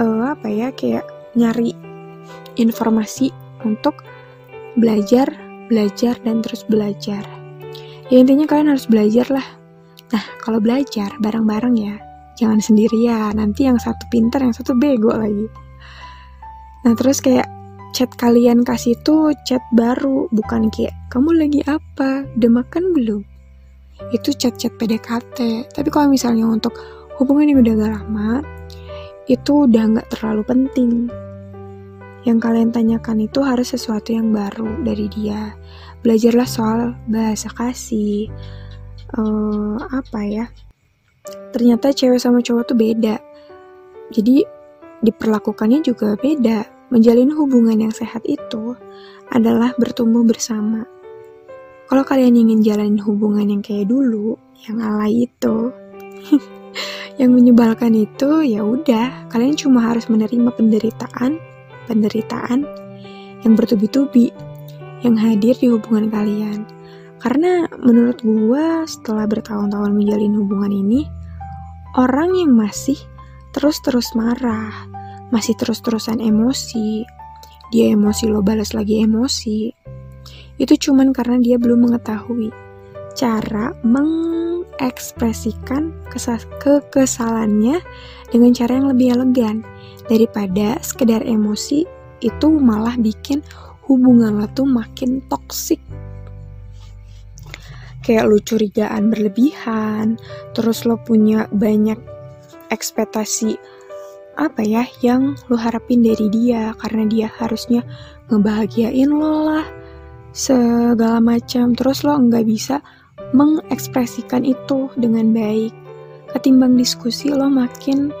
uh, 0.00 0.32
apa 0.32 0.48
ya 0.50 0.72
kayak 0.74 1.06
nyari 1.38 1.76
informasi 2.58 3.30
untuk 3.62 4.02
belajar 4.78 5.28
belajar 5.68 6.16
dan 6.24 6.40
terus 6.40 6.64
belajar 6.64 7.22
ya 8.08 8.16
intinya 8.16 8.48
kalian 8.48 8.72
harus 8.72 8.88
belajar 8.88 9.26
lah 9.28 9.46
nah 10.08 10.24
kalau 10.40 10.62
belajar 10.62 11.12
bareng-bareng 11.20 11.76
ya 11.76 11.94
jangan 12.38 12.62
sendirian 12.62 13.36
nanti 13.36 13.66
yang 13.68 13.76
satu 13.76 14.06
pintar 14.08 14.40
yang 14.40 14.54
satu 14.54 14.72
bego 14.78 15.12
lagi 15.12 15.50
Nah 16.86 16.94
terus 16.94 17.18
kayak 17.18 17.44
chat 17.90 18.10
kalian 18.16 18.62
kasih 18.62 18.94
tuh 19.02 19.34
chat 19.42 19.62
baru, 19.74 20.30
bukan 20.30 20.70
kayak 20.70 20.94
kamu 21.10 21.34
lagi 21.34 21.60
apa, 21.66 22.22
udah 22.38 22.50
makan 22.64 22.94
belum? 22.94 23.22
Itu 24.14 24.30
chat-chat 24.30 24.78
PDKT. 24.78 25.68
Tapi 25.74 25.88
kalau 25.90 26.06
misalnya 26.06 26.46
untuk 26.46 26.72
hubungan 27.18 27.50
yang 27.50 27.60
udah 27.66 27.74
gak 27.82 27.92
lama, 27.98 28.30
itu 29.26 29.66
udah 29.66 29.82
gak 29.98 30.08
terlalu 30.14 30.42
penting. 30.46 30.92
Yang 32.28 32.44
kalian 32.44 32.70
tanyakan 32.76 33.24
itu 33.24 33.40
harus 33.40 33.72
sesuatu 33.72 34.12
yang 34.12 34.36
baru 34.36 34.84
dari 34.84 35.08
dia. 35.08 35.56
Belajarlah 36.04 36.44
soal 36.44 36.92
bahasa 37.08 37.48
kasih, 37.48 38.28
uh, 39.16 39.80
apa 39.88 40.20
ya? 40.28 40.44
Ternyata 41.56 41.96
cewek 41.96 42.20
sama 42.20 42.44
cowok 42.44 42.68
tuh 42.68 42.76
beda. 42.76 43.16
Jadi 44.12 44.44
diperlakukannya 45.00 45.80
juga 45.80 46.20
beda. 46.20 46.92
Menjalin 46.92 47.32
hubungan 47.32 47.88
yang 47.88 47.92
sehat 47.96 48.28
itu 48.28 48.76
adalah 49.32 49.72
bertumbuh 49.80 50.20
bersama. 50.20 50.84
Kalau 51.88 52.04
kalian 52.04 52.36
ingin 52.36 52.60
jalanin 52.60 53.00
hubungan 53.00 53.48
yang 53.48 53.64
kayak 53.64 53.88
dulu, 53.88 54.36
yang 54.68 54.84
alay 54.84 55.24
itu, 55.24 55.72
yang 57.20 57.32
menyebalkan 57.32 57.96
itu, 57.96 58.44
ya 58.44 58.60
udah, 58.60 59.32
kalian 59.32 59.56
cuma 59.56 59.88
harus 59.88 60.04
menerima 60.12 60.52
penderitaan, 60.52 61.40
penderitaan 61.88 62.68
yang 63.40 63.56
bertubi-tubi 63.56 64.28
yang 65.00 65.16
hadir 65.16 65.56
di 65.56 65.72
hubungan 65.72 66.12
kalian. 66.12 66.68
Karena 67.18 67.66
menurut 67.80 68.22
gua 68.22 68.86
setelah 68.86 69.26
bertahun-tahun 69.26 69.90
menjalin 69.90 70.38
hubungan 70.38 70.70
ini, 70.70 71.08
orang 71.98 72.36
yang 72.36 72.54
masih 72.54 72.98
terus-terus 73.50 74.14
marah, 74.14 74.86
masih 75.34 75.58
terus-terusan 75.58 76.22
emosi, 76.22 77.02
dia 77.74 77.90
emosi 77.90 78.30
lo 78.30 78.44
balas 78.44 78.70
lagi 78.70 79.02
emosi, 79.02 79.74
itu 80.62 80.74
cuman 80.78 81.10
karena 81.10 81.42
dia 81.42 81.56
belum 81.58 81.90
mengetahui 81.90 82.54
cara 83.18 83.74
mengekspresikan 84.78 85.90
kekesalannya 86.62 87.82
dengan 88.30 88.50
cara 88.54 88.78
yang 88.78 88.88
lebih 88.94 89.18
elegan. 89.18 89.66
Daripada 90.06 90.78
sekedar 90.80 91.20
emosi 91.26 91.84
itu 92.22 92.48
malah 92.48 92.94
bikin 92.96 93.42
hubungan 93.90 94.38
lo 94.38 94.46
tuh 94.54 94.64
makin 94.64 95.20
toksik. 95.26 95.82
Kayak 98.06 98.24
lu 98.30 98.40
curigaan 98.40 99.12
berlebihan 99.12 100.16
terus 100.56 100.88
lo 100.88 100.96
punya 100.96 101.44
banyak 101.52 101.98
ekspektasi 102.72 103.60
apa 104.38 104.62
ya 104.64 104.86
yang 105.04 105.34
lo 105.50 105.58
harapin 105.58 106.00
dari 106.00 106.30
dia 106.30 106.72
karena 106.78 107.04
dia 107.10 107.28
harusnya 107.28 107.84
ngebahagiain 108.30 109.10
lo 109.12 109.44
lah 109.50 109.66
segala 110.32 111.20
macam. 111.20 111.76
Terus 111.76 112.00
lo 112.06 112.16
nggak 112.16 112.46
bisa 112.48 112.80
mengekspresikan 113.32 114.44
itu 114.44 114.88
dengan 114.96 115.32
baik. 115.32 115.72
Ketimbang 116.32 116.76
diskusi 116.76 117.32
lo 117.32 117.48
makin 117.48 118.12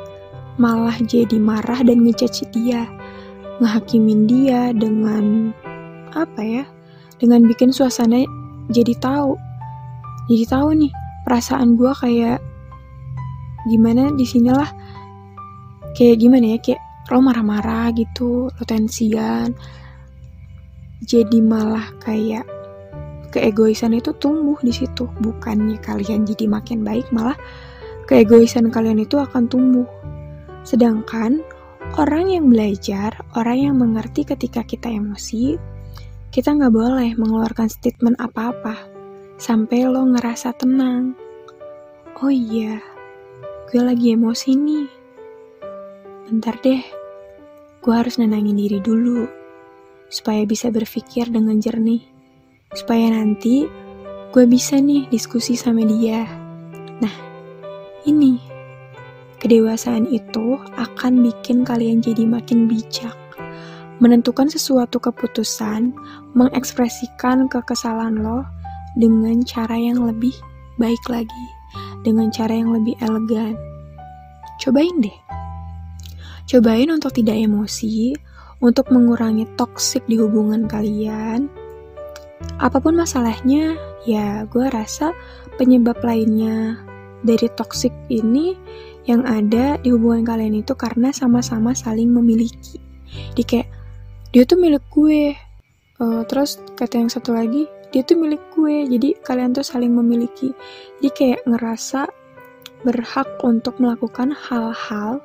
malah 0.58 0.96
jadi 1.04 1.38
marah 1.38 1.84
dan 1.84 2.02
ngecaci 2.02 2.48
dia 2.50 2.88
ngehakimin 3.58 4.26
dia 4.26 4.70
dengan 4.74 5.50
apa 6.14 6.42
ya 6.42 6.64
dengan 7.18 7.42
bikin 7.46 7.74
suasana 7.74 8.22
jadi 8.70 8.94
tahu. 8.98 9.34
Jadi 10.28 10.44
tahu 10.44 10.68
nih 10.76 10.92
perasaan 11.24 11.74
gue 11.74 11.92
kayak 11.98 12.38
gimana 13.66 14.12
di 14.14 14.24
sinilah 14.24 14.70
kayak 15.96 16.20
gimana 16.20 16.56
ya 16.56 16.58
kayak 16.60 16.80
lo 17.08 17.24
marah-marah 17.24 17.90
gitu 17.96 18.52
lo 18.52 18.62
tensian. 18.68 19.56
Jadi 21.02 21.38
malah 21.40 21.88
kayak 22.02 22.44
keegoisan 23.34 23.96
itu 23.96 24.14
tumbuh 24.16 24.56
di 24.64 24.72
situ 24.72 25.08
bukannya 25.20 25.76
kalian 25.80 26.24
jadi 26.24 26.48
makin 26.48 26.82
baik 26.82 27.08
malah 27.12 27.36
keegoisan 28.08 28.72
kalian 28.72 29.02
itu 29.04 29.20
akan 29.20 29.46
tumbuh 29.46 29.88
sedangkan 30.64 31.44
orang 31.96 32.32
yang 32.32 32.48
belajar 32.48 33.14
orang 33.36 33.58
yang 33.70 33.74
mengerti 33.76 34.24
ketika 34.24 34.64
kita 34.64 34.88
emosi 34.88 35.60
kita 36.28 36.52
nggak 36.52 36.72
boleh 36.72 37.10
mengeluarkan 37.16 37.68
statement 37.68 38.16
apa-apa 38.20 38.76
sampai 39.36 39.88
lo 39.88 40.04
ngerasa 40.04 40.56
tenang 40.56 41.12
oh 42.20 42.32
iya 42.32 42.80
gue 43.68 43.84
lagi 43.84 44.16
emosi 44.16 44.56
nih. 44.56 44.88
Bentar 46.24 46.56
deh, 46.64 46.80
gue 47.84 47.94
harus 47.94 48.16
nenangin 48.16 48.56
diri 48.56 48.80
dulu. 48.80 49.28
supaya 50.08 50.40
bisa 50.48 50.72
berpikir 50.72 51.28
dengan 51.28 51.60
jernih, 51.60 52.00
supaya 52.76 53.12
nanti 53.12 53.68
gue 54.32 54.44
bisa 54.44 54.76
nih 54.76 55.08
diskusi 55.08 55.56
sama 55.56 55.84
dia. 55.88 56.28
Nah, 57.00 57.14
ini 58.04 58.36
kedewasaan 59.38 60.10
itu 60.10 60.58
akan 60.76 61.24
bikin 61.24 61.64
kalian 61.64 62.04
jadi 62.04 62.26
makin 62.28 62.68
bijak, 62.68 63.16
menentukan 64.02 64.50
sesuatu 64.50 65.00
keputusan, 65.00 65.94
mengekspresikan 66.34 67.48
kekesalan 67.48 68.20
lo 68.20 68.44
dengan 68.98 69.40
cara 69.46 69.78
yang 69.78 70.04
lebih 70.04 70.34
baik 70.76 71.00
lagi, 71.08 71.46
dengan 72.02 72.28
cara 72.28 72.52
yang 72.52 72.74
lebih 72.74 72.98
elegan. 73.00 73.54
Cobain 74.58 74.98
deh. 74.98 75.18
Cobain 76.48 76.88
untuk 76.90 77.14
tidak 77.14 77.38
emosi, 77.38 78.16
untuk 78.58 78.90
mengurangi 78.90 79.46
toksik 79.54 80.02
di 80.10 80.18
hubungan 80.18 80.66
kalian. 80.66 81.57
Apa 82.58 82.78
pun 82.78 82.94
masalahnya, 82.94 83.78
ya 84.06 84.46
gue 84.46 84.66
rasa 84.70 85.14
penyebab 85.58 85.98
lainnya 86.02 86.78
dari 87.26 87.50
toksik 87.50 87.92
ini 88.10 88.54
yang 89.08 89.26
ada 89.26 89.80
di 89.80 89.90
hubungan 89.90 90.22
kalian 90.22 90.62
itu 90.62 90.76
karena 90.78 91.10
sama-sama 91.10 91.74
saling 91.74 92.10
memiliki. 92.12 92.78
Di 93.34 93.42
kayak, 93.42 93.68
dia 94.30 94.44
tuh 94.44 94.58
milik 94.60 94.84
gue. 94.92 95.34
Uh, 95.98 96.22
terus 96.30 96.62
kata 96.78 97.02
yang 97.02 97.10
satu 97.10 97.34
lagi, 97.34 97.66
dia 97.88 98.04
tuh 98.04 98.20
milik 98.20 98.40
gue 98.52 98.84
jadi 98.84 99.16
kalian 99.24 99.56
tuh 99.56 99.64
saling 99.64 99.92
memiliki 99.92 100.52
jadi 101.00 101.10
kayak 101.12 101.40
ngerasa 101.48 102.00
berhak 102.86 103.26
untuk 103.42 103.74
melakukan 103.82 104.30
hal-hal 104.30 105.18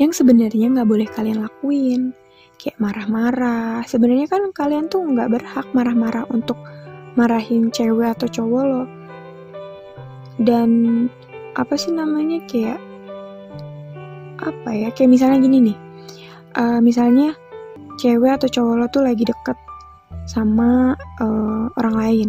yang 0.00 0.10
sebenarnya 0.10 0.72
nggak 0.72 0.88
boleh 0.88 1.08
kalian 1.12 1.44
lakuin 1.44 2.16
kayak 2.56 2.76
marah-marah 2.80 3.84
sebenarnya 3.84 4.26
kan 4.28 4.50
kalian 4.52 4.88
tuh 4.88 5.04
nggak 5.04 5.30
berhak 5.32 5.66
marah-marah 5.76 6.24
untuk 6.32 6.56
marahin 7.16 7.72
cewek 7.72 8.12
atau 8.16 8.28
cowok 8.28 8.62
lo 8.64 8.82
dan 10.42 10.70
apa 11.56 11.74
sih 11.80 11.92
namanya 11.92 12.44
kayak 12.44 12.80
apa 14.40 14.70
ya 14.72 14.88
kayak 14.92 15.10
misalnya 15.12 15.40
gini 15.40 15.72
nih 15.72 15.78
uh, 16.60 16.80
misalnya 16.84 17.32
cewek 17.96 18.36
atau 18.36 18.48
cowok 18.48 18.74
lo 18.76 18.86
tuh 18.92 19.02
lagi 19.04 19.24
deket 19.24 19.56
sama 20.26 20.92
uh, 21.22 21.70
orang 21.78 21.96
lain. 21.96 22.28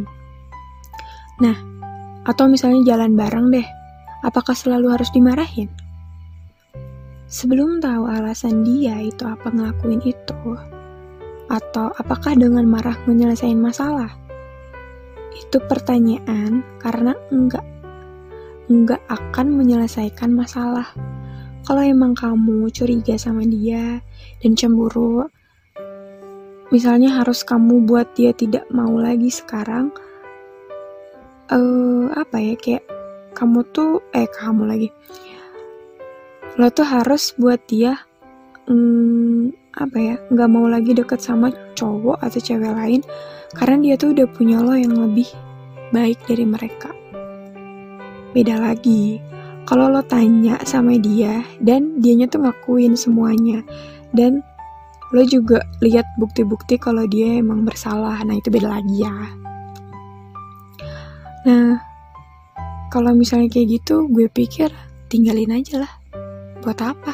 Nah, 1.41 1.57
atau 2.23 2.45
misalnya 2.45 2.85
jalan 2.85 3.17
bareng 3.17 3.49
deh, 3.51 3.67
apakah 4.21 4.53
selalu 4.53 4.93
harus 4.93 5.09
dimarahin? 5.11 5.67
Sebelum 7.27 7.83
tahu 7.83 8.07
alasan 8.07 8.63
dia 8.63 9.03
itu 9.03 9.27
apa 9.27 9.51
ngelakuin 9.51 9.99
itu, 9.99 10.55
atau 11.51 11.91
apakah 11.99 12.31
dengan 12.39 12.63
marah 12.63 12.95
menyelesaikan 13.03 13.59
masalah? 13.59 14.15
Itu 15.35 15.59
pertanyaan 15.67 16.63
karena 16.79 17.11
enggak 17.27 17.67
enggak 18.71 19.03
akan 19.11 19.59
menyelesaikan 19.59 20.31
masalah. 20.31 20.87
Kalau 21.67 21.83
emang 21.83 22.15
kamu 22.15 22.71
curiga 22.71 23.19
sama 23.19 23.43
dia 23.43 23.99
dan 24.39 24.55
cemburu, 24.55 25.27
misalnya 26.71 27.11
harus 27.11 27.43
kamu 27.43 27.83
buat 27.83 28.07
dia 28.15 28.31
tidak 28.31 28.63
mau 28.71 28.95
lagi 28.95 29.27
sekarang 29.27 29.91
uh, 31.51 32.07
apa 32.11 32.39
ya 32.39 32.55
kayak 32.55 32.83
kamu 33.35 33.63
tuh 33.71 34.03
eh 34.11 34.27
kamu 34.27 34.67
lagi 34.67 34.89
lo 36.57 36.73
tuh 36.73 36.89
harus 36.89 37.37
buat 37.37 37.61
dia 37.69 38.01
um, 38.65 39.53
apa 39.77 39.97
ya 39.97 40.15
nggak 40.33 40.49
mau 40.49 40.65
lagi 40.65 40.97
deket 40.97 41.21
sama 41.21 41.53
cowok 41.77 42.17
atau 42.17 42.41
cewek 42.41 42.73
lain 42.73 43.01
karena 43.53 43.77
dia 43.77 43.93
tuh 43.93 44.09
udah 44.17 44.25
punya 44.33 44.57
lo 44.57 44.73
yang 44.73 44.97
lebih 44.97 45.29
baik 45.93 46.17
dari 46.25 46.43
mereka. 46.49 46.89
Beda 48.33 48.57
lagi 48.57 49.21
kalau 49.69 49.93
lo 49.93 50.01
tanya 50.01 50.57
sama 50.65 50.97
dia 50.97 51.45
dan 51.61 52.01
dianya 52.01 52.25
tuh 52.25 52.41
ngakuin 52.41 52.97
semuanya 52.97 53.61
dan 54.17 54.41
lo 55.13 55.21
juga 55.29 55.61
lihat 55.85 56.09
bukti-bukti 56.17 56.81
kalau 56.81 57.05
dia 57.05 57.37
emang 57.37 57.69
bersalah 57.69 58.17
nah 58.25 58.33
itu 58.33 58.49
beda 58.49 58.81
lagi 58.81 59.05
ya. 59.05 59.13
Nah 61.45 61.77
kalau 62.89 63.13
misalnya 63.13 63.45
kayak 63.45 63.77
gitu 63.77 64.09
gue 64.09 64.25
pikir 64.25 64.73
tinggalin 65.05 65.53
aja 65.53 65.85
lah 65.85 65.93
buat 66.61 66.79
apa? 66.81 67.13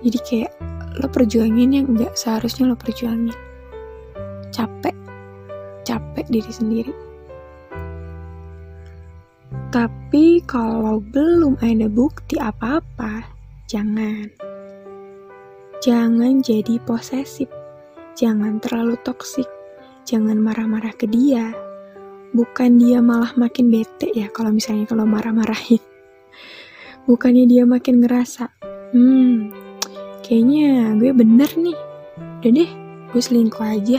Jadi 0.00 0.18
kayak 0.24 0.52
lo 1.00 1.06
perjuangin 1.12 1.70
yang 1.76 1.86
nggak 1.92 2.16
seharusnya 2.16 2.72
lo 2.72 2.76
perjuangin. 2.76 3.36
Capek. 4.50 4.96
Capek 5.84 6.26
diri 6.28 6.52
sendiri. 6.52 6.92
Tapi 9.70 10.42
kalau 10.50 10.98
belum 10.98 11.54
ada 11.62 11.86
bukti 11.86 12.34
apa-apa 12.42 13.22
jangan. 13.70 14.26
Jangan 15.80 16.42
jadi 16.42 16.76
posesif, 16.82 17.46
jangan 18.18 18.58
terlalu 18.58 18.98
toksik, 19.06 19.46
jangan 20.02 20.36
marah-marah 20.42 20.92
ke 20.92 21.06
dia. 21.06 21.54
Bukan 22.34 22.82
dia 22.82 22.98
malah 22.98 23.30
makin 23.38 23.70
bete 23.70 24.10
ya 24.10 24.26
kalau 24.34 24.50
misalnya 24.50 24.90
kalau 24.90 25.06
marah-marahin. 25.06 25.89
Bukannya 27.08 27.44
dia 27.48 27.64
makin 27.64 28.04
ngerasa, 28.04 28.48
hmm, 28.96 29.52
kayaknya 30.24 30.96
gue 31.00 31.10
bener 31.16 31.50
nih. 31.56 31.78
Udah 32.40 32.50
deh, 32.52 32.70
gue 33.12 33.22
selingkuh 33.22 33.64
aja, 33.64 33.98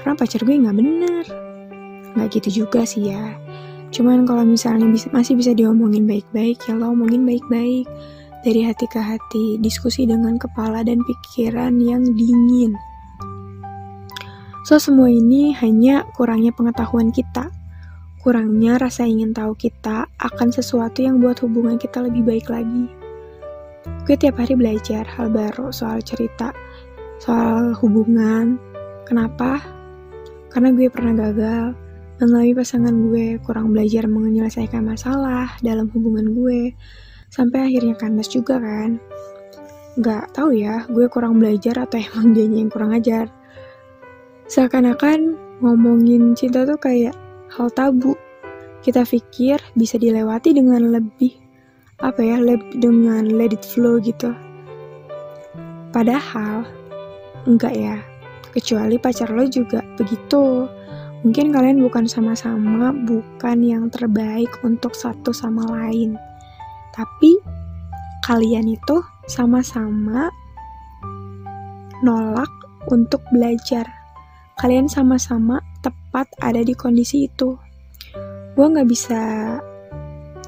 karena 0.00 0.14
pacar 0.16 0.40
gue 0.44 0.56
nggak 0.56 0.76
bener. 0.76 1.24
Nggak 2.16 2.28
gitu 2.40 2.64
juga 2.64 2.84
sih 2.84 3.12
ya. 3.12 3.36
Cuman 3.92 4.24
kalau 4.24 4.44
misalnya 4.48 4.88
bisa, 4.88 5.12
masih 5.12 5.36
bisa 5.36 5.52
diomongin 5.52 6.08
baik-baik, 6.08 6.64
ya 6.64 6.72
lo 6.76 6.96
omongin 6.96 7.28
baik-baik 7.28 7.84
dari 8.42 8.66
hati 8.66 8.88
ke 8.90 8.98
hati, 8.98 9.60
diskusi 9.62 10.08
dengan 10.08 10.40
kepala 10.40 10.82
dan 10.82 11.04
pikiran 11.04 11.76
yang 11.78 12.02
dingin. 12.16 12.74
So, 14.62 14.78
semua 14.78 15.10
ini 15.10 15.52
hanya 15.58 16.06
kurangnya 16.14 16.54
pengetahuan 16.54 17.10
kita, 17.10 17.50
kurangnya 18.22 18.78
rasa 18.78 19.02
ingin 19.04 19.34
tahu 19.34 19.58
kita 19.58 20.06
akan 20.16 20.48
sesuatu 20.54 21.02
yang 21.02 21.18
buat 21.18 21.42
hubungan 21.42 21.76
kita 21.76 22.06
lebih 22.06 22.22
baik 22.22 22.46
lagi. 22.48 22.86
Gue 24.06 24.14
tiap 24.14 24.38
hari 24.38 24.54
belajar 24.54 25.02
hal 25.04 25.28
baru 25.28 25.74
soal 25.74 25.98
cerita, 26.00 26.54
soal 27.18 27.74
hubungan. 27.82 28.62
Kenapa? 29.04 29.58
Karena 30.54 30.70
gue 30.70 30.86
pernah 30.86 31.18
gagal, 31.18 31.74
melalui 32.22 32.54
pasangan 32.54 32.94
gue 32.94 33.42
kurang 33.42 33.74
belajar 33.74 34.06
menyelesaikan 34.06 34.86
masalah 34.86 35.58
dalam 35.58 35.90
hubungan 35.90 36.30
gue, 36.30 36.78
Sampai 37.32 37.64
akhirnya 37.64 37.96
kandas 37.96 38.28
juga 38.28 38.60
kan. 38.60 39.00
Gak 39.96 40.36
tahu 40.36 40.52
ya, 40.52 40.84
gue 40.92 41.08
kurang 41.08 41.40
belajar 41.40 41.80
atau 41.80 41.96
emang 41.96 42.30
dia 42.36 42.44
yang 42.44 42.68
kurang 42.68 42.92
ajar. 42.92 43.32
Seakan-akan 44.52 45.40
ngomongin 45.64 46.36
cinta 46.36 46.68
tuh 46.68 46.76
kayak 46.76 47.16
hal 47.52 47.68
tabu. 47.72 48.16
Kita 48.82 49.06
pikir 49.06 49.60
bisa 49.78 50.00
dilewati 50.00 50.56
dengan 50.56 50.90
lebih 50.90 51.36
apa 52.02 52.18
ya, 52.18 52.40
lebih 52.40 52.82
dengan 52.82 53.28
let 53.28 53.54
it 53.54 53.62
flow 53.62 54.00
gitu. 54.02 54.34
Padahal 55.92 56.66
enggak 57.46 57.76
ya. 57.76 57.96
Kecuali 58.52 59.00
pacar 59.00 59.32
lo 59.32 59.48
juga 59.48 59.80
begitu. 59.96 60.68
Mungkin 61.22 61.54
kalian 61.54 61.78
bukan 61.78 62.04
sama-sama, 62.10 62.90
bukan 63.06 63.58
yang 63.62 63.86
terbaik 63.88 64.50
untuk 64.66 64.92
satu 64.92 65.30
sama 65.30 65.62
lain. 65.70 66.18
Tapi 66.92 67.38
kalian 68.26 68.74
itu 68.74 69.00
sama-sama 69.30 70.28
nolak 72.02 72.50
untuk 72.90 73.22
belajar. 73.30 73.86
Kalian 74.58 74.90
sama-sama 74.90 75.62
tepat 75.82 76.30
ada 76.38 76.62
di 76.62 76.72
kondisi 76.72 77.26
itu. 77.26 77.58
Gue 78.54 78.66
nggak 78.70 78.88
bisa, 78.88 79.20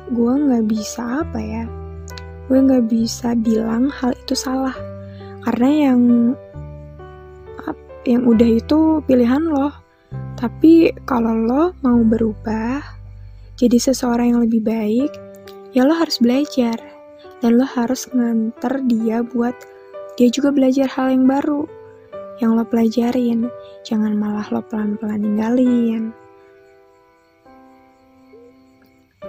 gue 0.08 0.32
nggak 0.32 0.64
bisa 0.70 1.26
apa 1.26 1.38
ya? 1.42 1.64
Gue 2.46 2.58
nggak 2.62 2.86
bisa 2.86 3.34
bilang 3.34 3.90
hal 3.90 4.14
itu 4.14 4.32
salah 4.32 4.76
karena 5.44 5.92
yang 5.92 6.00
yang 8.04 8.22
udah 8.28 8.48
itu 8.60 9.00
pilihan 9.04 9.44
lo. 9.44 9.72
Tapi 10.34 10.92
kalau 11.08 11.34
lo 11.34 11.64
mau 11.80 12.00
berubah 12.04 12.80
jadi 13.56 13.80
seseorang 13.80 14.34
yang 14.34 14.40
lebih 14.44 14.60
baik, 14.66 15.10
ya 15.72 15.88
lo 15.88 15.96
harus 15.96 16.20
belajar 16.20 16.76
dan 17.40 17.56
lo 17.56 17.64
harus 17.64 18.08
nganter 18.12 18.84
dia 18.84 19.24
buat 19.24 19.56
dia 20.14 20.30
juga 20.30 20.54
belajar 20.54 20.86
hal 20.86 21.10
yang 21.10 21.26
baru 21.26 21.66
yang 22.42 22.58
lo 22.58 22.64
pelajarin 22.66 23.46
jangan 23.86 24.16
malah 24.16 24.46
lo 24.50 24.62
pelan-pelan 24.66 25.20
ninggalin 25.22 26.02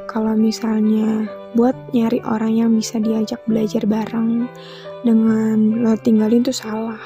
kalau 0.09 0.37
misalnya 0.37 1.27
buat 1.53 1.75
nyari 1.91 2.23
orang 2.23 2.53
yang 2.55 2.71
bisa 2.73 3.01
diajak 3.01 3.41
belajar 3.49 3.83
bareng 3.83 4.47
dengan 5.05 5.83
lo 5.83 5.93
tinggalin 5.99 6.45
tuh 6.45 6.55
salah 6.55 7.01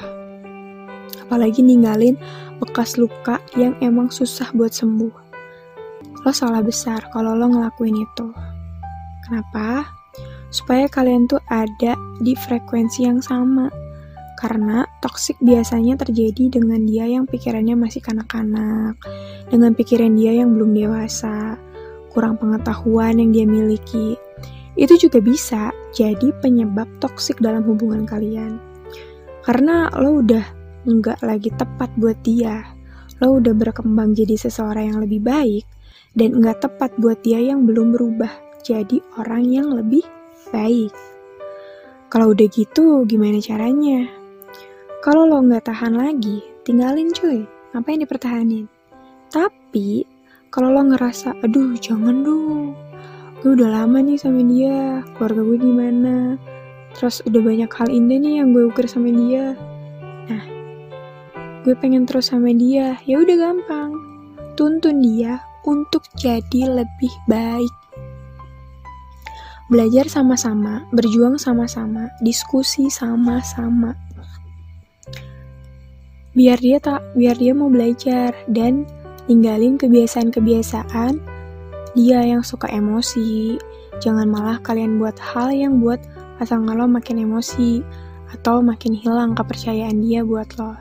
apalagi 1.29 1.62
ninggalin 1.62 2.17
bekas 2.59 2.99
luka 2.99 3.39
yang 3.55 3.73
emang 3.79 4.12
susah 4.12 4.51
buat 4.51 4.75
sembuh. 4.75 5.15
Lo 6.27 6.31
salah 6.35 6.59
besar 6.59 7.07
kalau 7.15 7.31
lo 7.33 7.47
ngelakuin 7.47 8.03
itu. 8.03 8.27
Kenapa? 9.23 9.88
Supaya 10.51 10.91
kalian 10.91 11.31
tuh 11.31 11.39
ada 11.47 11.95
di 12.19 12.35
frekuensi 12.35 13.07
yang 13.07 13.23
sama. 13.23 13.71
Karena 14.39 14.88
toksik 15.04 15.36
biasanya 15.43 15.99
terjadi 15.99 16.47
dengan 16.47 16.88
dia 16.88 17.04
yang 17.04 17.28
pikirannya 17.28 17.75
masih 17.75 17.99
kanak-kanak, 17.99 18.95
dengan 19.52 19.75
pikiran 19.75 20.15
dia 20.15 20.32
yang 20.32 20.56
belum 20.56 20.71
dewasa, 20.71 21.60
kurang 22.15 22.39
pengetahuan 22.39 23.19
yang 23.19 23.36
dia 23.36 23.43
miliki. 23.43 24.15
Itu 24.80 24.95
juga 24.95 25.19
bisa 25.19 25.75
jadi 25.91 26.32
penyebab 26.39 26.88
toksik 27.04 27.43
dalam 27.43 27.67
hubungan 27.67 28.08
kalian. 28.08 28.63
Karena 29.43 29.91
lo 29.99 30.23
udah 30.23 30.45
nggak 30.88 31.19
lagi 31.19 31.52
tepat 31.60 31.91
buat 31.99 32.15
dia, 32.23 32.63
lo 33.19 33.43
udah 33.43 33.52
berkembang 33.52 34.15
jadi 34.15 34.39
seseorang 34.39 34.95
yang 34.95 34.99
lebih 35.04 35.19
baik, 35.19 35.67
dan 36.15 36.39
nggak 36.39 36.63
tepat 36.63 36.95
buat 36.95 37.19
dia 37.28 37.43
yang 37.43 37.67
belum 37.67 37.91
berubah 37.91 38.32
jadi 38.63 39.04
orang 39.19 39.43
yang 39.52 39.67
lebih 39.75 40.08
baik. 40.56 40.95
Kalau 42.08 42.32
udah 42.32 42.47
gitu, 42.47 43.04
gimana 43.04 43.43
caranya? 43.43 44.18
Kalau 44.99 45.23
lo 45.23 45.39
nggak 45.39 45.71
tahan 45.71 45.95
lagi, 45.95 46.43
tinggalin 46.67 47.15
cuy. 47.15 47.47
Apa 47.71 47.88
yang 47.95 48.03
dipertahanin? 48.03 48.67
Tapi, 49.31 50.03
kalau 50.51 50.75
lo 50.75 50.83
ngerasa, 50.91 51.39
aduh 51.39 51.71
jangan 51.79 52.19
dong. 52.19 52.75
Gue 53.39 53.55
udah 53.55 53.79
lama 53.79 54.03
nih 54.03 54.19
sama 54.19 54.43
dia, 54.43 54.99
keluarga 55.15 55.39
gue 55.39 55.57
gimana. 55.63 56.35
Terus 56.99 57.23
udah 57.23 57.39
banyak 57.39 57.71
hal 57.71 57.88
indah 57.88 58.19
nih 58.19 58.43
yang 58.43 58.51
gue 58.51 58.67
ukir 58.67 58.91
sama 58.91 59.07
dia. 59.07 59.55
Nah, 60.27 60.43
gue 61.63 61.79
pengen 61.79 62.03
terus 62.03 62.35
sama 62.35 62.51
dia. 62.51 62.99
Ya 63.07 63.23
udah 63.23 63.39
gampang. 63.39 63.95
Tuntun 64.59 64.99
dia 64.99 65.39
untuk 65.63 66.03
jadi 66.19 66.83
lebih 66.83 67.13
baik. 67.31 67.75
Belajar 69.71 70.12
sama-sama, 70.12 70.83
berjuang 70.91 71.39
sama-sama, 71.39 72.12
diskusi 72.19 72.91
sama-sama. 72.91 73.95
Biar 76.38 76.62
dia 76.62 76.78
tak, 76.78 77.02
biar 77.18 77.42
dia 77.42 77.58
mau 77.58 77.74
belajar 77.74 78.38
dan 78.54 78.86
ninggalin 79.26 79.82
kebiasaan-kebiasaan 79.82 81.18
dia 81.98 82.22
yang 82.22 82.46
suka 82.46 82.70
emosi. 82.70 83.58
Jangan 83.98 84.30
malah 84.30 84.62
kalian 84.62 85.02
buat 85.02 85.18
hal 85.18 85.50
yang 85.50 85.82
buat 85.82 85.98
pasangan 86.38 86.78
lo 86.78 86.86
makin 86.86 87.26
emosi 87.26 87.82
atau 88.30 88.62
makin 88.62 88.94
hilang 88.94 89.34
kepercayaan 89.34 90.06
dia 90.06 90.22
buat 90.22 90.54
lo. 90.62 90.78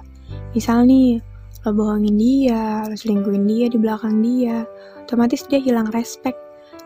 Misal 0.53 0.85
nih, 0.85 1.17
lo 1.65 1.73
bohongin 1.73 2.21
dia, 2.21 2.85
lo 2.85 2.93
selingkuhin 2.93 3.49
dia 3.49 3.73
di 3.73 3.81
belakang 3.81 4.21
dia, 4.21 4.69
otomatis 5.01 5.49
dia 5.49 5.65
hilang 5.65 5.89
respect 5.97 6.37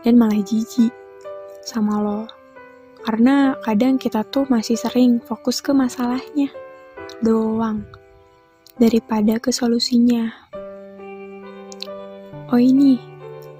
dan 0.07 0.15
malah 0.15 0.39
jijik 0.39 0.95
sama 1.67 1.99
lo. 1.99 2.31
Karena 3.03 3.59
kadang 3.59 3.99
kita 3.99 4.23
tuh 4.31 4.47
masih 4.47 4.79
sering 4.79 5.19
fokus 5.19 5.59
ke 5.59 5.75
masalahnya 5.75 6.47
doang 7.19 7.83
daripada 8.77 9.37
ke 9.37 9.53
solusinya. 9.53 10.29
Oh 12.53 12.61
ini, 12.61 13.01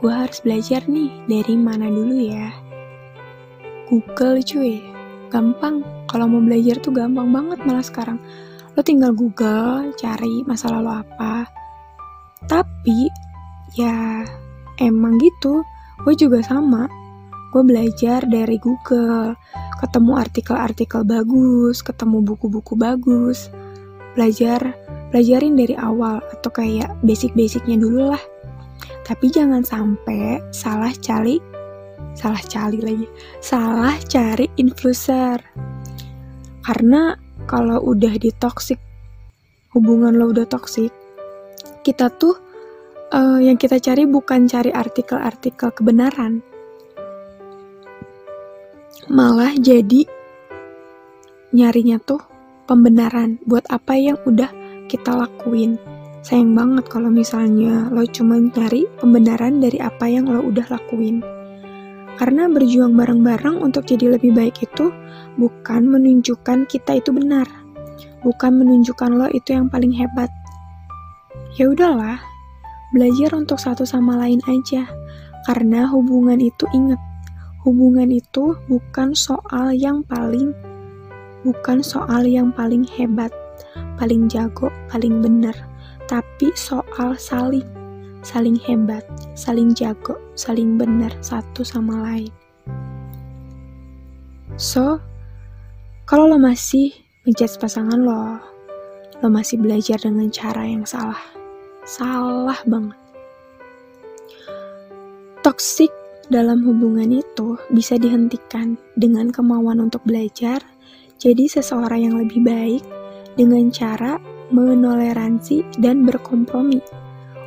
gue 0.02 0.14
harus 0.14 0.42
belajar 0.42 0.86
nih 0.86 1.10
dari 1.26 1.56
mana 1.58 1.90
dulu 1.90 2.16
ya. 2.18 2.50
Google 3.90 4.42
cuy, 4.42 4.82
gampang. 5.34 5.82
Kalau 6.10 6.30
mau 6.30 6.42
belajar 6.42 6.78
tuh 6.78 6.94
gampang 6.94 7.30
banget 7.34 7.60
malah 7.66 7.86
sekarang. 7.86 8.22
Lo 8.74 8.82
tinggal 8.82 9.14
Google, 9.14 9.94
cari 9.98 10.46
masalah 10.46 10.80
lo 10.82 10.92
apa. 10.94 11.50
Tapi, 12.46 13.10
ya 13.78 14.22
emang 14.78 15.18
gitu. 15.18 15.66
Gue 16.06 16.14
juga 16.18 16.42
sama 16.44 16.86
gue 17.54 17.62
belajar 17.62 18.26
dari 18.26 18.58
Google, 18.58 19.38
ketemu 19.78 20.12
artikel-artikel 20.18 21.06
bagus, 21.06 21.86
ketemu 21.86 22.26
buku-buku 22.26 22.74
bagus, 22.74 23.54
belajar 24.18 24.74
pelajarin 25.14 25.54
dari 25.54 25.78
awal 25.78 26.18
atau 26.34 26.50
kayak 26.50 26.90
basic-basicnya 27.06 27.78
dulu 27.78 28.10
lah. 28.18 28.24
Tapi 29.06 29.30
jangan 29.30 29.62
sampai 29.62 30.42
salah 30.50 30.90
cari, 30.98 31.38
salah 32.18 32.42
cari 32.42 32.82
lagi, 32.82 33.06
salah 33.38 33.94
cari 34.10 34.50
influencer. 34.58 35.38
Karena 36.66 37.14
kalau 37.46 37.78
udah 37.94 38.18
di 38.18 38.34
toxic, 38.42 38.82
hubungan 39.78 40.18
lo 40.18 40.34
udah 40.34 40.50
toxic, 40.50 40.90
kita 41.86 42.10
tuh 42.18 42.34
uh, 43.14 43.38
yang 43.38 43.62
kita 43.62 43.78
cari 43.78 44.10
bukan 44.10 44.50
cari 44.50 44.74
artikel-artikel 44.74 45.70
kebenaran, 45.78 46.42
malah 49.14 49.54
jadi 49.62 50.10
nyarinya 51.54 52.02
tuh 52.02 52.24
pembenaran 52.66 53.38
buat 53.46 53.68
apa 53.68 53.94
yang 54.00 54.18
udah 54.24 54.63
kita 54.94 55.18
lakuin. 55.18 55.82
Sayang 56.22 56.54
banget 56.54 56.86
kalau 56.86 57.10
misalnya 57.10 57.90
lo 57.90 58.06
cuma 58.06 58.38
nyari 58.38 58.86
pembenaran 59.02 59.58
dari 59.58 59.82
apa 59.82 60.06
yang 60.06 60.30
lo 60.30 60.46
udah 60.46 60.70
lakuin. 60.70 61.26
Karena 62.22 62.46
berjuang 62.46 62.94
bareng-bareng 62.94 63.58
untuk 63.58 63.90
jadi 63.90 64.14
lebih 64.14 64.38
baik 64.38 64.62
itu 64.62 64.94
bukan 65.42 65.90
menunjukkan 65.90 66.70
kita 66.70 67.02
itu 67.02 67.10
benar. 67.10 67.50
Bukan 68.22 68.62
menunjukkan 68.62 69.18
lo 69.18 69.28
itu 69.34 69.58
yang 69.58 69.66
paling 69.68 69.92
hebat. 69.98 70.30
Ya 71.58 71.74
udahlah, 71.74 72.22
belajar 72.94 73.34
untuk 73.34 73.58
satu 73.58 73.82
sama 73.82 74.14
lain 74.22 74.40
aja. 74.46 74.86
Karena 75.44 75.90
hubungan 75.90 76.40
itu 76.40 76.70
inget, 76.72 77.02
hubungan 77.66 78.08
itu 78.14 78.56
bukan 78.70 79.12
soal 79.18 79.76
yang 79.76 80.06
paling 80.06 80.56
bukan 81.44 81.84
soal 81.84 82.24
yang 82.24 82.56
paling 82.56 82.88
hebat, 82.88 83.30
paling 84.04 84.28
jago, 84.28 84.68
paling 84.92 85.24
benar, 85.24 85.56
tapi 86.12 86.52
soal 86.60 87.16
saling 87.16 87.64
saling 88.20 88.60
hebat, 88.60 89.08
saling 89.32 89.72
jago, 89.72 90.20
saling 90.36 90.76
benar 90.76 91.16
satu 91.24 91.64
sama 91.64 92.04
lain. 92.04 92.32
So, 94.60 95.00
kalau 96.04 96.28
lo 96.28 96.36
masih 96.36 96.92
ngejudge 97.24 97.56
pasangan 97.64 97.96
lo, 97.96 98.44
lo 99.24 99.28
masih 99.32 99.64
belajar 99.64 99.96
dengan 100.04 100.28
cara 100.28 100.68
yang 100.68 100.84
salah. 100.84 101.24
Salah 101.88 102.60
banget. 102.68 103.00
Toxic 105.48 105.92
dalam 106.28 106.60
hubungan 106.68 107.08
itu 107.24 107.56
bisa 107.72 107.96
dihentikan 107.96 108.76
dengan 109.00 109.32
kemauan 109.32 109.80
untuk 109.80 110.04
belajar, 110.04 110.60
jadi 111.20 111.48
seseorang 111.48 112.12
yang 112.12 112.16
lebih 112.20 112.44
baik 112.44 112.84
dengan 113.34 113.70
cara 113.74 114.18
menoleransi 114.54 115.80
dan 115.82 116.06
berkompromi 116.06 116.82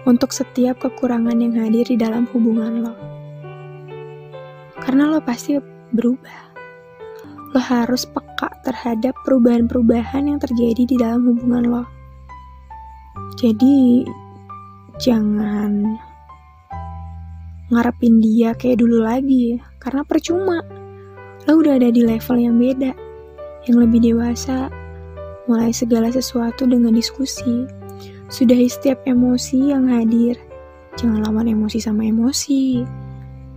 untuk 0.07 0.31
setiap 0.31 0.83
kekurangan 0.83 1.39
yang 1.39 1.55
hadir 1.59 1.87
di 1.87 1.99
dalam 1.99 2.27
hubungan 2.31 2.87
lo. 2.87 2.95
Karena 4.79 5.11
lo 5.11 5.19
pasti 5.19 5.59
berubah. 5.91 6.55
Lo 7.55 7.61
harus 7.63 8.07
peka 8.07 8.51
terhadap 8.63 9.15
perubahan-perubahan 9.27 10.31
yang 10.31 10.39
terjadi 10.39 10.83
di 10.87 10.97
dalam 10.99 11.27
hubungan 11.27 11.65
lo. 11.67 11.85
Jadi, 13.37 14.07
jangan 15.03 15.99
ngarepin 17.67 18.23
dia 18.23 18.55
kayak 18.55 18.79
dulu 18.79 19.03
lagi 19.03 19.59
karena 19.83 20.07
percuma 20.07 20.63
lo 21.51 21.53
udah 21.59 21.83
ada 21.83 21.91
di 21.91 22.07
level 22.07 22.39
yang 22.39 22.57
beda 22.63 22.95
yang 23.67 23.77
lebih 23.83 24.15
dewasa 24.15 24.71
mulai 25.47 25.71
segala 25.71 26.11
sesuatu 26.11 26.67
dengan 26.67 26.95
diskusi. 26.95 27.67
Sudahi 28.27 28.67
setiap 28.67 29.03
emosi 29.07 29.71
yang 29.71 29.87
hadir. 29.87 30.35
Jangan 30.99 31.27
lawan 31.27 31.47
emosi 31.47 31.79
sama 31.79 32.07
emosi. 32.07 32.83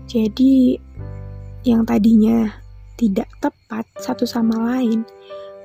Jadi 0.06 0.78
yang 1.66 1.84
tadinya 1.86 2.50
tidak 2.98 3.30
tepat 3.42 3.86
satu 3.98 4.26
sama 4.26 4.78
lain 4.78 5.06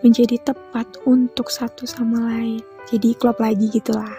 menjadi 0.04 0.40
tepat 0.52 0.87
untuk 1.08 1.48
satu 1.48 1.84
sama 1.88 2.32
lain. 2.32 2.60
Jadi 2.88 3.16
klop 3.16 3.40
lagi 3.40 3.72
gitulah. 3.72 4.16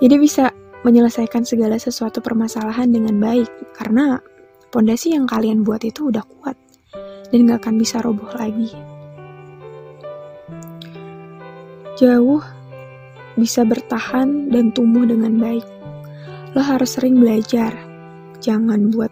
Jadi 0.00 0.16
bisa 0.20 0.52
menyelesaikan 0.84 1.48
segala 1.48 1.80
sesuatu 1.80 2.20
permasalahan 2.20 2.92
dengan 2.92 3.16
baik. 3.16 3.48
Karena 3.72 4.20
pondasi 4.68 5.16
yang 5.16 5.24
kalian 5.24 5.64
buat 5.64 5.80
itu 5.80 6.12
udah 6.12 6.24
kuat. 6.24 6.56
Dan 7.32 7.48
gak 7.48 7.64
akan 7.64 7.80
bisa 7.80 8.04
roboh 8.04 8.28
lagi. 8.36 8.93
Jauh 11.94 12.42
bisa 13.38 13.62
bertahan 13.62 14.50
dan 14.50 14.74
tumbuh 14.74 15.06
dengan 15.06 15.38
baik. 15.38 15.62
Lo 16.54 16.62
harus 16.62 16.98
sering 16.98 17.18
belajar. 17.18 17.70
Jangan 18.42 18.90
buat 18.90 19.10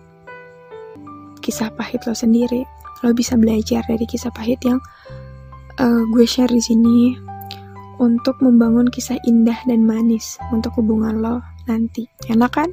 kisah 1.42 1.70
pahit 1.78 2.02
lo 2.06 2.14
sendiri. 2.14 2.66
Lo 3.06 3.14
bisa 3.14 3.38
belajar 3.38 3.82
dari 3.86 4.02
kisah 4.06 4.34
pahit 4.34 4.58
yang 4.66 4.82
uh, 5.78 6.02
gue 6.10 6.26
share 6.26 6.50
di 6.50 6.62
sini 6.62 7.14
untuk 8.02 8.38
membangun 8.42 8.90
kisah 8.90 9.18
indah 9.30 9.58
dan 9.66 9.86
manis 9.86 10.38
untuk 10.50 10.74
hubungan 10.78 11.22
lo 11.22 11.38
nanti. 11.70 12.10
Enak 12.26 12.50
kan? 12.50 12.70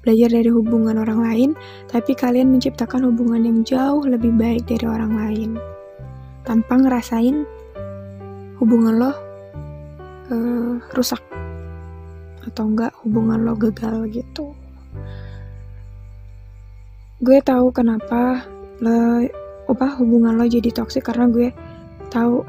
Belajar 0.00 0.34
dari 0.34 0.50
hubungan 0.50 0.98
orang 0.98 1.20
lain, 1.22 1.50
tapi 1.86 2.16
kalian 2.16 2.50
menciptakan 2.50 3.06
hubungan 3.06 3.46
yang 3.46 3.58
jauh 3.62 4.02
lebih 4.02 4.34
baik 4.34 4.66
dari 4.66 4.82
orang 4.88 5.12
lain. 5.14 5.50
Tanpa 6.42 6.74
ngerasain 6.74 7.46
hubungan 8.58 8.98
lo 8.98 9.31
uh, 10.30 10.78
rusak. 10.94 11.22
Atau 12.46 12.70
enggak 12.70 12.94
hubungan 13.02 13.42
lo 13.42 13.56
gagal 13.56 14.06
gitu. 14.12 14.54
Gue 17.22 17.38
tahu 17.42 17.70
kenapa 17.74 18.46
lo 18.82 19.22
apa 19.70 19.86
hubungan 19.98 20.36
lo 20.36 20.44
jadi 20.44 20.68
toksik 20.74 21.06
karena 21.06 21.30
gue 21.30 21.48
tahu 22.10 22.42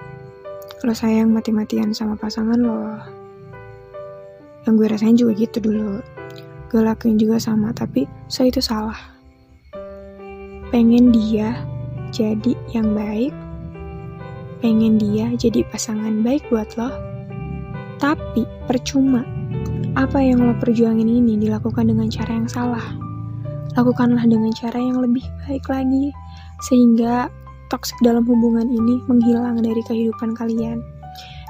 lo 0.83 0.91
sayang 0.91 1.31
mati-matian 1.31 1.95
sama 1.95 2.17
pasangan 2.17 2.59
lo 2.59 2.99
yang 4.67 4.73
gue 4.75 4.87
rasain 4.89 5.15
juga 5.15 5.37
gitu 5.39 5.63
dulu 5.63 6.03
gue 6.73 6.81
lakuin 6.81 7.21
juga 7.21 7.37
sama 7.37 7.69
tapi 7.71 8.09
saya 8.27 8.49
itu 8.49 8.59
salah 8.59 8.97
pengen 10.73 11.13
dia 11.13 11.53
jadi 12.09 12.57
yang 12.73 12.97
baik 12.97 13.31
pengen 14.57 14.97
dia 14.97 15.29
jadi 15.37 15.61
pasangan 15.69 16.25
baik 16.25 16.41
buat 16.49 16.67
lo 16.81 17.12
tapi 18.03 18.43
percuma 18.67 19.23
apa 19.95 20.19
yang 20.19 20.43
lo 20.43 20.51
perjuangin 20.59 21.07
ini 21.07 21.39
dilakukan 21.39 21.87
dengan 21.87 22.11
cara 22.11 22.35
yang 22.35 22.49
salah 22.51 22.83
lakukanlah 23.79 24.27
dengan 24.27 24.51
cara 24.51 24.75
yang 24.75 24.99
lebih 24.99 25.23
baik 25.47 25.63
lagi 25.71 26.11
sehingga 26.67 27.31
toksik 27.71 27.95
dalam 28.03 28.27
hubungan 28.27 28.67
ini 28.67 28.99
menghilang 29.07 29.63
dari 29.63 29.79
kehidupan 29.87 30.35
kalian 30.35 30.83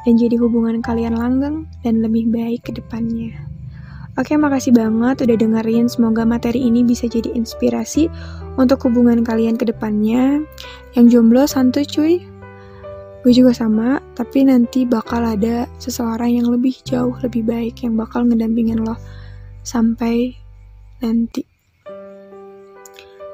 dan 0.04 0.14
jadi 0.20 0.36
hubungan 0.38 0.84
kalian 0.84 1.16
langgeng 1.16 1.66
dan 1.82 2.04
lebih 2.04 2.28
baik 2.28 2.68
ke 2.68 2.76
depannya. 2.76 3.32
Oke, 4.14 4.38
makasih 4.38 4.78
banget 4.78 5.26
udah 5.26 5.38
dengerin. 5.40 5.90
Semoga 5.90 6.22
materi 6.22 6.62
ini 6.62 6.86
bisa 6.86 7.10
jadi 7.10 7.34
inspirasi 7.34 8.12
untuk 8.62 8.86
hubungan 8.86 9.26
kalian 9.26 9.58
ke 9.58 9.66
depannya. 9.66 10.46
Yang 10.94 11.18
jomblo 11.18 11.50
santuy 11.50 11.88
cuy. 11.88 12.22
Gue 13.24 13.32
juga 13.32 13.56
sama, 13.56 14.04
tapi 14.20 14.44
nanti 14.44 14.84
bakal 14.84 15.24
ada 15.24 15.64
seseorang 15.80 16.44
yang 16.44 16.52
lebih 16.52 16.76
jauh, 16.84 17.16
lebih 17.24 17.48
baik 17.48 17.80
yang 17.88 17.96
bakal 17.96 18.28
ngedampingin 18.28 18.84
lo 18.84 19.00
sampai 19.64 20.36
nanti. 21.00 21.48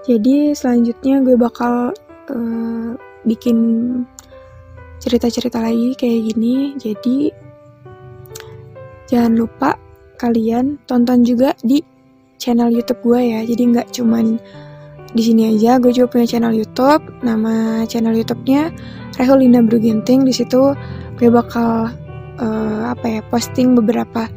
Jadi 0.05 0.53
selanjutnya 0.53 1.25
gue 1.25 1.33
bakal 1.33 1.89
uh, 2.29 2.91
bikin 3.25 3.57
cerita-cerita 5.01 5.57
lagi 5.57 5.97
kayak 5.97 6.33
gini. 6.33 6.77
Jadi 6.77 7.33
jangan 9.09 9.33
lupa 9.41 9.73
kalian 10.21 10.77
tonton 10.85 11.25
juga 11.25 11.57
di 11.65 11.81
channel 12.37 12.69
YouTube 12.69 13.01
gue 13.01 13.21
ya. 13.25 13.41
Jadi 13.41 13.63
nggak 13.73 13.89
cuman 13.89 14.37
di 15.13 15.21
sini 15.25 15.55
aja, 15.55 15.81
gue 15.81 15.89
juga 15.93 16.17
punya 16.17 16.27
channel 16.29 16.53
YouTube. 16.53 17.01
Nama 17.25 17.83
channel 17.89 18.13
YouTube-nya 18.13 18.73
Reholina 19.17 19.59
Bruginting. 19.65 20.25
Di 20.25 20.33
situ 20.33 20.73
gue 21.17 21.29
bakal 21.29 21.91
uh, 22.39 22.83
apa 22.91 23.19
ya 23.19 23.21
posting 23.27 23.73
beberapa 23.73 24.29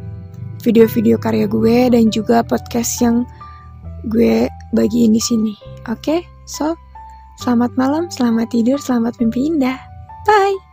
video-video 0.63 1.19
karya 1.19 1.51
gue 1.51 1.91
dan 1.91 2.09
juga 2.09 2.47
podcast 2.47 3.03
yang 3.03 3.27
gue 4.09 4.49
bagiin 4.73 5.13
di 5.13 5.23
sini. 5.23 5.53
Oke, 5.91 6.01
okay? 6.01 6.21
so 6.47 6.75
Selamat 7.43 7.75
malam, 7.75 8.07
selamat 8.07 8.55
tidur, 8.55 8.79
selamat 8.79 9.19
mimpi 9.19 9.51
indah. 9.51 9.75
Bye! 10.29 10.72